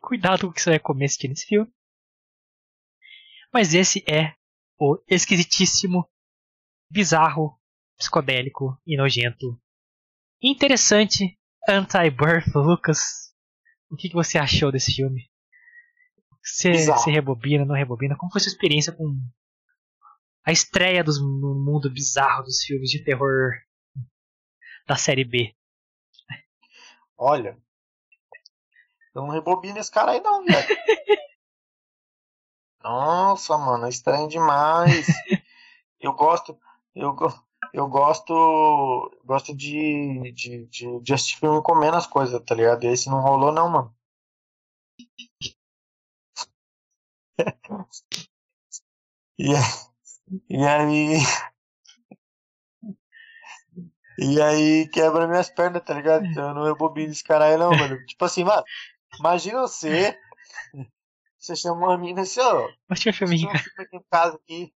[0.00, 1.70] Cuidado com o que você vai comer assistindo esse filme.
[3.52, 4.34] Mas esse é
[4.78, 6.08] o esquisitíssimo,
[6.90, 7.58] bizarro,
[7.98, 9.60] psicodélico e nojento.
[10.42, 11.38] Interessante
[11.68, 13.32] Anti-Birth, Lucas.
[13.90, 15.30] O que, que você achou desse filme?
[16.42, 18.16] Você, você rebobina, não rebobina?
[18.16, 19.16] Como foi sua experiência com
[20.44, 23.52] a estreia dos, no mundo bizarro dos filmes de terror
[24.86, 25.54] da série B?
[27.16, 27.56] Olha.
[29.14, 30.56] Eu não rebobino esse cara aí não, velho.
[32.82, 35.06] Nossa, mano, é estranho demais.
[36.00, 36.58] Eu gosto.
[36.94, 37.16] Eu,
[37.74, 38.34] eu gosto.
[39.24, 42.84] Gosto de, de, de, de assistir filme comendo as coisas, tá ligado?
[42.84, 43.94] Esse não rolou não, mano.
[49.38, 49.52] E,
[50.48, 51.18] e aí.
[54.18, 56.24] E aí quebra minhas pernas, tá ligado?
[56.26, 58.04] Então eu não rebobino esse cara aí não, mano.
[58.06, 58.62] Tipo assim, mano,
[59.18, 60.18] imagina você.
[61.42, 62.68] Você chama uma mina assim, ó.
[62.88, 64.72] Mas tinha filme Tinha um filme aqui em casa aqui.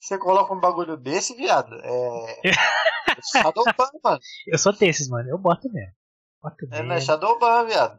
[0.00, 1.74] Você coloca um bagulho desse, viado.
[1.82, 2.48] É.
[2.48, 2.52] é
[3.32, 4.20] Shadowban, mano.
[4.46, 5.28] Eu sou desses, mano.
[5.28, 5.92] Eu boto mesmo.
[6.42, 6.92] Boto É, mesmo.
[6.94, 7.98] é Shadowban, viado.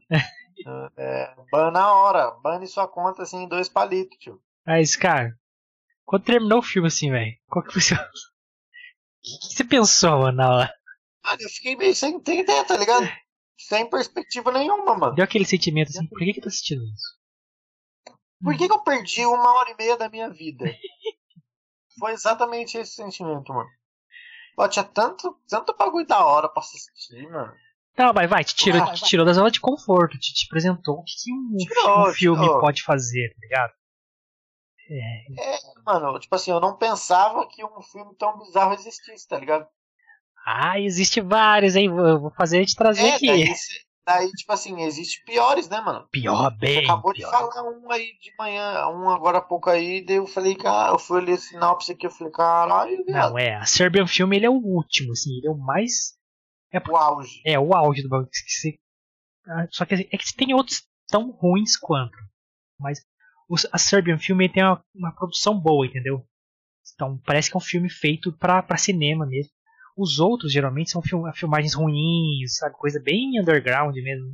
[0.97, 2.31] É, ban na hora.
[2.41, 4.41] Bane sua conta assim em dois palitos, tio.
[4.65, 5.37] Mas, cara,
[6.03, 7.97] quando terminou o filme assim, velho, qual que foi o seu.
[7.97, 8.01] O
[9.21, 10.73] que, que você pensou, mano, na hora?
[11.23, 13.07] Mano, eu fiquei meio sem entender, tá ligado?
[13.59, 15.13] Sem perspectiva nenhuma, mano.
[15.13, 17.16] Deu aquele sentimento assim, por que que tô assistindo isso?
[18.43, 20.65] Por que, que eu perdi uma hora e meia da minha vida?
[21.99, 23.69] Foi exatamente esse sentimento, mano.
[24.55, 27.53] Pô, tinha tanto, tanto bagulho da hora pra assistir, mano.
[27.97, 30.99] Não, mas vai, te tirou, Vai, te tirou da zona de conforto, te, te apresentou
[30.99, 32.61] o que, um, Tirou, um filme tirou.
[32.61, 33.73] pode fazer, tá ligado?
[34.89, 39.67] É, mano, tipo assim, eu não pensava que um filme tão bizarro existisse, tá ligado?
[40.45, 41.89] Ah, existe vários, hein?
[41.89, 43.25] Vou, vou fazer te trazer É, aqui.
[43.27, 43.53] daí,
[44.07, 46.07] daí, tipo assim, existe piores, né, mano?
[46.09, 46.83] Pior, Você bem.
[46.85, 47.29] acabou de pior.
[47.29, 50.97] falar um aí de manhã, um agora há pouco aí, daí eu falei, cara, eu
[50.99, 54.45] fui ler a sinopse aqui, eu falei, caralho, viado, Não, é, a Serbian Film ele
[54.45, 56.15] é o último, assim, ele é o mais.
[56.89, 57.41] o auge.
[57.45, 58.29] É o auge do bagulho.
[58.29, 58.79] que você-
[59.45, 62.17] ah, Só que é que tem outros tão ruins quanto.
[62.79, 62.99] Mas
[63.71, 66.25] a Serbian Film ele tem uma, uma produção boa, entendeu?
[66.93, 69.51] Então parece que é um filme feito para cinema mesmo.
[69.97, 72.75] Os outros geralmente são film, filmagens ruins, sabe?
[72.77, 74.31] Coisa bem underground mesmo.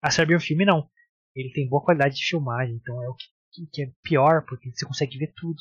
[0.00, 0.88] A Serbian Filme não.
[1.34, 4.86] Ele tem boa qualidade de filmagem, então é o que, que é pior, porque você
[4.86, 5.60] consegue ver tudo.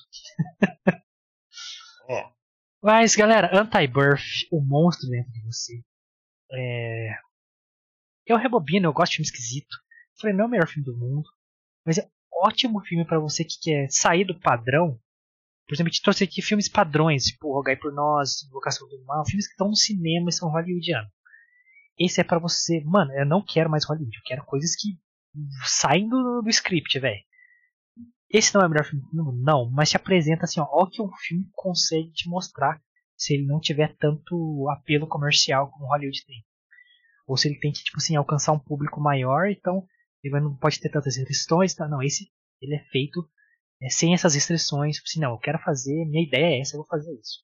[2.10, 2.30] é.
[2.84, 5.84] Mas galera, Anti-Birth, o monstro dentro de você.
[6.52, 7.16] É...
[8.26, 9.76] Eu rebobino, eu gosto de filme esquisito.
[10.20, 11.28] Falei, não é o melhor filme do mundo,
[11.86, 15.00] mas é ótimo filme para você que quer sair do padrão.
[15.68, 19.26] Por exemplo, a gente trouxe aqui filmes padrões, tipo Rogai por Nós, Invocação do Mal,
[19.26, 21.12] filmes que estão no cinema e são hollywoodianos.
[21.98, 24.98] Esse é para você, mano, eu não quero mais Hollywood, eu quero coisas que
[25.64, 27.22] saem do, do script, velho.
[28.30, 29.44] Esse não é o melhor filme do mundo?
[29.44, 32.82] Não, mas te apresenta assim, ó, ó que um filme consegue te mostrar
[33.16, 36.44] se ele não tiver tanto apelo comercial como Hollywood tem.
[37.28, 39.86] Ou se ele tem que, tipo assim, alcançar um público maior, então
[40.24, 41.88] ele não pode ter tantas restrições, tá?
[41.88, 42.32] Não, esse
[42.62, 43.30] ele é feito
[43.90, 44.96] sem essas restrições.
[44.96, 47.44] Tipo assim, não, eu quero fazer, minha ideia é essa, eu vou fazer isso.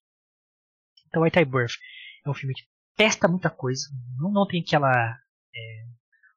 [1.07, 1.73] Então, White Birth
[2.25, 2.63] é um filme que
[2.95, 5.85] testa muita coisa, não, não tem aquela é,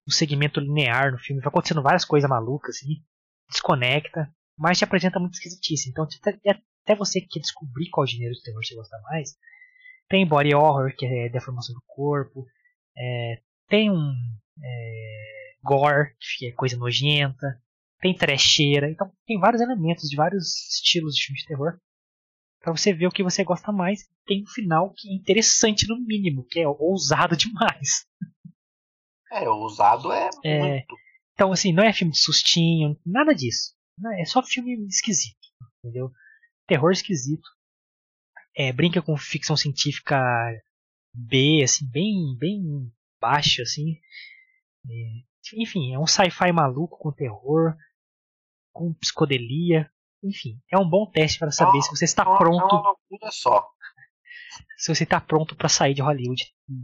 [0.07, 3.03] um segmento linear no filme, vai acontecendo várias coisas malucas, assim,
[3.49, 5.91] desconecta, mas te apresenta muito esquisitice.
[5.91, 6.07] Então,
[6.85, 9.37] até você que quer descobrir qual gênero de terror você gosta mais,
[10.09, 12.47] tem body horror, que é deformação do corpo,
[12.97, 14.13] é, tem um
[14.63, 17.61] é, gore, que é coisa nojenta,
[18.01, 21.79] tem trecheira, então tem vários elementos de vários estilos de filme de terror
[22.61, 24.09] para você ver o que você gosta mais.
[24.27, 28.07] Tem um final que é interessante no mínimo, que é ousado demais.
[29.33, 30.97] É, ousado é, é muito.
[31.35, 33.75] Então assim, não é filme de sustinho, nada disso.
[34.19, 35.37] É só filme esquisito,
[35.79, 36.11] entendeu?
[36.67, 37.49] Terror esquisito.
[38.57, 40.19] É, brinca com ficção científica
[41.15, 42.91] B, assim, bem, bem
[43.21, 43.99] baixa, assim.
[44.89, 47.77] É, enfim, é um sci-fi maluco com terror,
[48.81, 49.91] com psicodelia.
[50.23, 52.75] Enfim, é um bom teste para saber é se você está pronto.
[52.75, 53.69] É uma loucura só.
[54.79, 56.75] Se você está pronto para sair de Hollywood e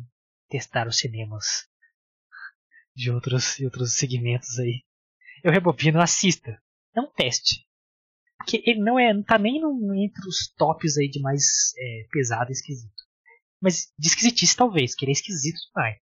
[0.50, 1.66] testar os cinemas
[2.94, 4.84] de outros, de outros segmentos aí.
[5.42, 6.60] Eu rebobino, assista.
[6.94, 7.66] É um teste.
[8.38, 12.06] Porque ele não é, não tá nem no, entre os tops aí de mais é,
[12.10, 13.04] pesado e esquisito.
[13.60, 15.98] Mas de esquisitice talvez, que ele é esquisito demais.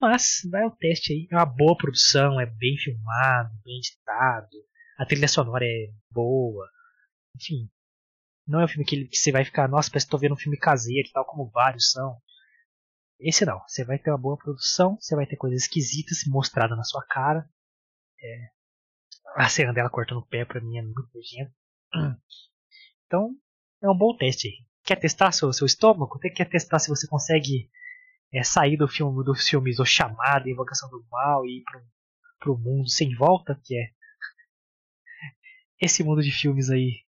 [0.00, 1.28] Mas vai o teste aí.
[1.30, 4.69] É uma boa produção, é bem filmado, bem editado.
[5.00, 6.68] A trilha sonora é boa.
[7.34, 7.70] Enfim.
[8.46, 10.38] Não é um filme que, que você vai ficar, nossa, parece que estou vendo um
[10.38, 12.20] filme caseiro, tal como vários são.
[13.18, 13.58] Esse não.
[13.66, 17.48] Você vai ter uma boa produção, você vai ter coisas esquisitas mostradas na sua cara.
[18.22, 18.48] É,
[19.36, 21.52] a cena dela cortando o pé pra mim é muito nojento.
[23.06, 23.34] Então,
[23.82, 24.64] é um bom teste aí.
[24.84, 26.16] Quer testar seu, seu estômago?
[26.20, 27.68] Quer testar se você consegue
[28.32, 31.82] é, sair do filme dos filmes O Chamado, Invocação do Mal e ir pro,
[32.38, 33.90] pro mundo sem volta, que é
[35.80, 37.04] esse mundo de filmes aí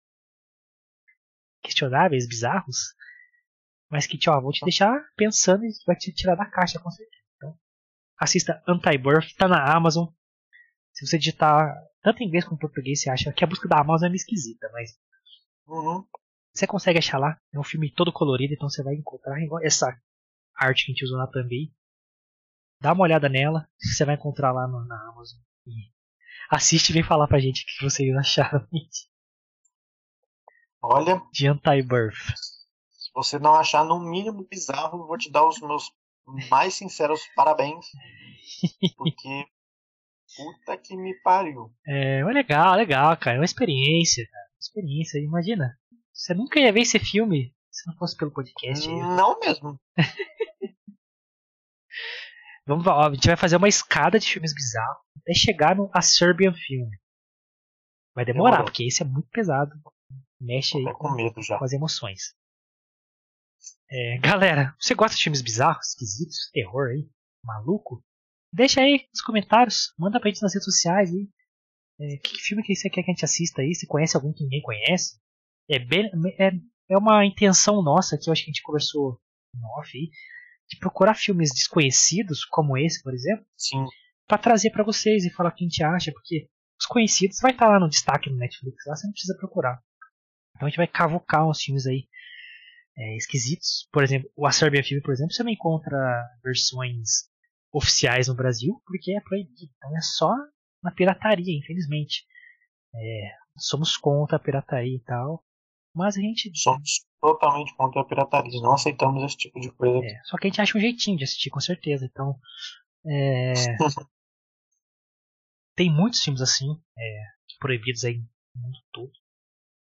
[1.63, 2.95] questionáveis, bizarros,
[3.91, 7.23] mas que ó, vão te deixar pensando e vai te tirar da caixa com certeza.
[7.37, 7.59] Então,
[8.19, 10.09] assista Anti-Birth, tá na Amazon.
[10.93, 13.81] Se você digitar tanto em inglês como em português, você acha que a busca da
[13.81, 14.99] Amazon é meio esquisita, mas
[15.67, 16.05] uhum.
[16.53, 17.41] você consegue achar lá.
[17.53, 19.99] É um filme todo colorido, então você vai encontrar essa
[20.55, 21.73] arte que a gente usou na Thumb.
[22.81, 25.41] Dá uma olhada nela, você vai encontrar lá no, na Amazon.
[25.67, 25.91] E
[26.51, 28.67] assiste e vem falar pra gente o que vocês acharam.
[30.83, 31.21] Olha.
[31.33, 32.35] De Anti-Birth.
[32.91, 35.91] Se você não achar no mínimo bizarro, vou te dar os meus
[36.51, 37.87] mais sinceros parabéns.
[38.97, 39.47] Porque.
[40.37, 41.73] Puta que me pariu.
[41.87, 43.37] É, é legal, legal, cara.
[43.37, 44.45] É uma experiência, cara.
[44.45, 45.79] Uma experiência, imagina.
[46.13, 48.87] Você nunca ia ver esse filme se não fosse pelo podcast.
[48.89, 49.81] Não mesmo.
[52.69, 56.03] Vamos lá, a gente vai fazer uma escada de filmes bizarros até chegar no A
[56.03, 56.91] Serbian Film.
[58.15, 58.67] Vai demorar, Demorou.
[58.67, 59.73] porque esse é muito pesado.
[60.39, 61.09] Mexe aí com,
[61.59, 62.35] com as emoções.
[63.91, 67.09] É, galera, você gosta de filmes bizarros, esquisitos, terror aí,
[67.43, 68.05] maluco?
[68.53, 71.27] Deixa aí nos comentários, manda pra gente nas redes sociais aí.
[72.01, 73.75] É, que filme que você quer que a gente assista aí?
[73.75, 75.19] Se conhece algum que ninguém conhece?
[75.71, 76.51] É, bem, é,
[76.91, 79.19] é uma intenção nossa que eu acho que a gente conversou
[79.55, 80.11] no off aí,
[80.69, 83.45] de procurar filmes desconhecidos, como esse, por exemplo,
[84.27, 86.49] para trazer para vocês e falar o que a gente acha, porque
[86.79, 89.83] os conhecidos vai estar tá lá no destaque no Netflix, lá você não precisa procurar.
[90.55, 92.07] Então a gente vai cavucar uns filmes aí
[92.97, 93.89] é, esquisitos.
[93.93, 95.97] Por exemplo, o A Serbian Film, por exemplo, você não encontra
[96.43, 97.29] versões
[97.73, 99.73] oficiais no Brasil, porque é proibido.
[99.77, 100.35] Então é só
[100.83, 102.25] na pirataria, infelizmente.
[102.95, 105.45] É, somos contra a pirataria e tal.
[105.95, 106.51] Mas a gente.
[106.55, 110.05] Somos totalmente contra a pirataria, não aceitamos esse tipo de coisa.
[110.05, 112.05] É, só que a gente acha um jeitinho de assistir, com certeza.
[112.05, 112.39] Então.
[113.07, 113.53] É...
[115.79, 116.67] tem muitos filmes assim,
[116.99, 117.23] é,
[117.61, 118.19] proibidos aí
[118.55, 119.13] no mundo todo.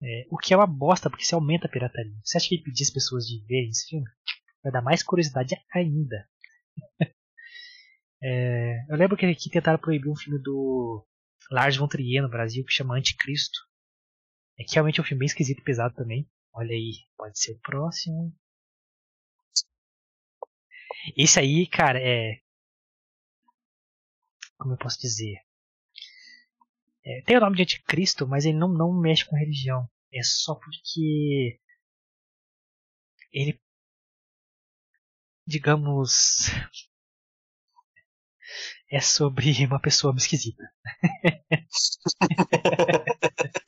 [0.03, 2.12] É, o que é uma bosta, porque isso aumenta a pirataria.
[2.24, 4.07] Você acha que ele pedir as pessoas de verem esse filme?
[4.62, 6.28] Vai dar mais curiosidade ainda.
[8.22, 11.07] é, eu lembro que aqui tentaram proibir um filme do
[11.51, 13.59] Lars von Trier no Brasil que chama Anticristo.
[14.59, 16.28] É que realmente é um filme bem esquisito e pesado também.
[16.52, 18.34] Olha aí, pode ser o próximo.
[21.16, 22.40] Esse aí, cara, é.
[24.59, 25.36] Como eu posso dizer?
[27.04, 29.88] É, tem o nome de Anticristo, mas ele não, não mexe com religião.
[30.12, 31.61] É só porque.
[33.32, 33.61] Ele.
[35.46, 36.50] Digamos.
[38.90, 40.62] É sobre uma pessoa esquisita.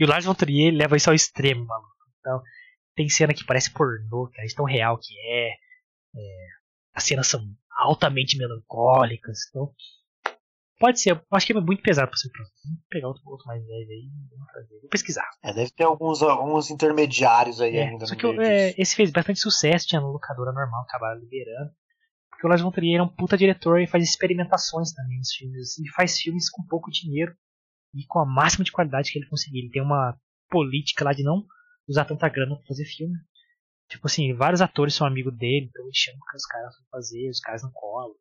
[0.00, 1.90] e o Lars von Trier leva isso ao extremo, maluco.
[2.18, 2.42] Então,
[2.96, 5.50] tem cena que parece pornô, cara, de tão real que é.
[5.50, 6.46] é.
[6.94, 7.40] As cenas são
[7.78, 9.38] altamente melancólicas.
[9.48, 9.72] Então,
[10.80, 12.56] Pode ser, acho que é muito pesado pra ser próximo.
[12.64, 14.08] Vou pegar outro, outro mais velho aí
[14.80, 15.28] Vou pesquisar.
[15.44, 18.06] É, deve ter alguns, alguns intermediários aí é, ainda.
[18.06, 21.70] Só que eu, é, esse fez bastante sucesso, tinha no locadora normal, acabaram liberando.
[22.30, 25.78] Porque o Lars von Trier é um puta diretor e faz experimentações também nos filmes.
[25.78, 27.36] E faz filmes com pouco dinheiro
[27.94, 29.60] e com a máxima de qualidade que ele conseguir.
[29.60, 30.18] Ele tem uma
[30.48, 31.46] política lá de não
[31.88, 33.14] usar tanta grana pra fazer filme.
[33.88, 37.40] Tipo assim, vários atores são amigos dele, então ele chama os caras pra fazer, os
[37.40, 38.14] caras não colam.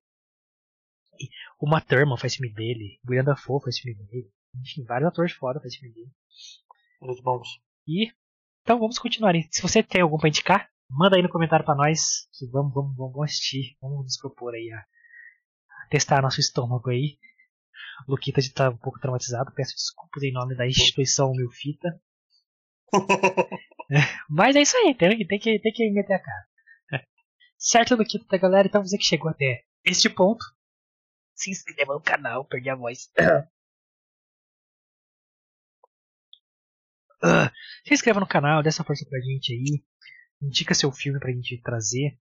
[1.59, 4.31] O Uma Thurman faz filme dele, William Dafoe faz filme dele.
[4.55, 6.11] Enfim, vários atores fora faz filme dele.
[7.01, 7.47] Muito bons.
[7.87, 8.11] E
[8.61, 9.33] então vamos continuar.
[9.51, 12.27] Se você tem algum pra indicar, manda aí no comentário pra nós.
[12.33, 13.77] Que vamos, vamos, vamos assistir.
[13.81, 17.17] Vamos nos propor aí a, a testar nosso estômago aí.
[18.07, 19.53] Luquita está um pouco traumatizado.
[19.53, 21.89] Peço desculpas em nome da instituição Mil Fita.
[24.29, 26.49] Mas é isso aí, tem, tem, que, tem que meter a cara.
[27.57, 28.67] Certo, Luquita, galera?
[28.67, 30.43] Então você que chegou até este ponto
[31.35, 33.09] se inscreva no canal, perdi a voz.
[37.21, 37.51] Uh,
[37.85, 39.83] se inscreva no canal, dê essa força pra gente aí.
[40.41, 42.17] Indica seu filme pra gente trazer.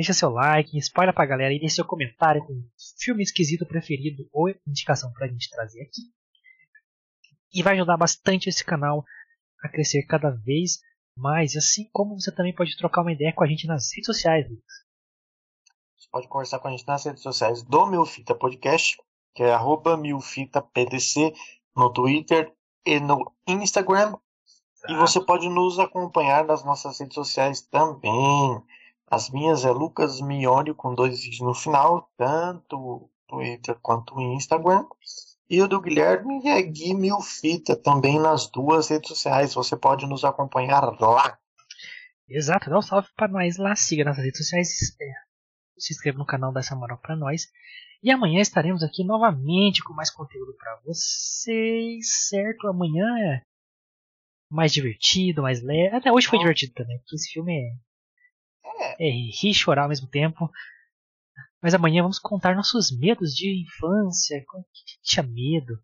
[0.00, 2.54] Deixa seu like, espalha pra galera e deixa seu comentário com
[2.98, 6.00] filme esquisito preferido ou indicação pra gente trazer aqui.
[7.52, 9.04] E vai ajudar bastante esse canal
[9.62, 10.78] a crescer cada vez
[11.14, 11.54] mais.
[11.54, 14.90] Assim como você também pode trocar uma ideia com a gente nas redes sociais, Lucas
[16.10, 18.96] pode conversar com a gente nas redes sociais do Milfita Podcast,
[19.34, 21.34] que é arroba milfitapdc
[21.76, 22.50] no Twitter
[22.86, 24.16] e no Instagram.
[24.88, 28.64] E você pode nos acompanhar nas nossas redes sociais também.
[29.10, 34.86] As minhas é Lucas Mione com dois vídeos no final, tanto Twitter quanto Instagram.
[35.48, 39.52] E o do Guilherme é Gui Milfita, também nas duas redes sociais.
[39.54, 41.36] Você pode nos acompanhar lá.
[42.28, 44.68] Exato, dá um salve para nós lá, siga nas redes sociais.
[45.00, 45.12] É,
[45.76, 47.48] se inscreva no canal, dá essa moral pra nós.
[48.00, 52.68] E amanhã estaremos aqui novamente com mais conteúdo para vocês, certo?
[52.68, 53.42] Amanhã é
[54.48, 55.96] mais divertido, mais leve.
[55.96, 57.72] Até hoje foi divertido também, porque esse filme é,
[58.80, 59.08] é.
[59.08, 60.50] é rir e chorar ao mesmo tempo.
[61.62, 65.78] Mas amanhã vamos contar nossos medos de infância, como que a gente tinha medo.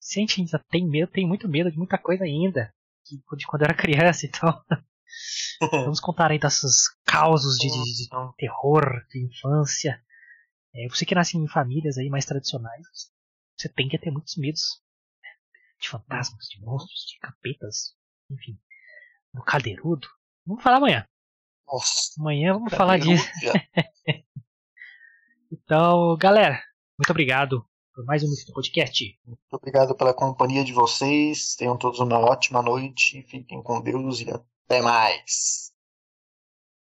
[0.00, 2.72] Se a gente ainda tem medo, tem muito medo de muita coisa ainda.
[3.04, 4.62] De quando eu era criança, então.
[5.70, 10.02] Vamos contar aí dessas causos de, de, de terror, de infância.
[10.74, 12.86] É, você que nasce em famílias aí mais tradicionais,
[13.56, 14.82] você tem que ter muitos medos
[15.80, 17.94] de fantasmas, de monstros, de capetas,
[18.30, 18.58] enfim,
[19.32, 20.08] no cadeirudo.
[20.44, 21.06] Vamos falar amanhã.
[21.66, 23.28] Nossa, amanhã vamos falar disso.
[25.52, 26.60] então, galera,
[26.98, 27.64] muito obrigado
[27.94, 29.18] por mais um podcast.
[29.26, 31.54] Muito obrigado pela companhia de vocês.
[31.56, 33.22] Tenham todos uma ótima noite.
[33.22, 35.65] Fiquem com Deus e até mais.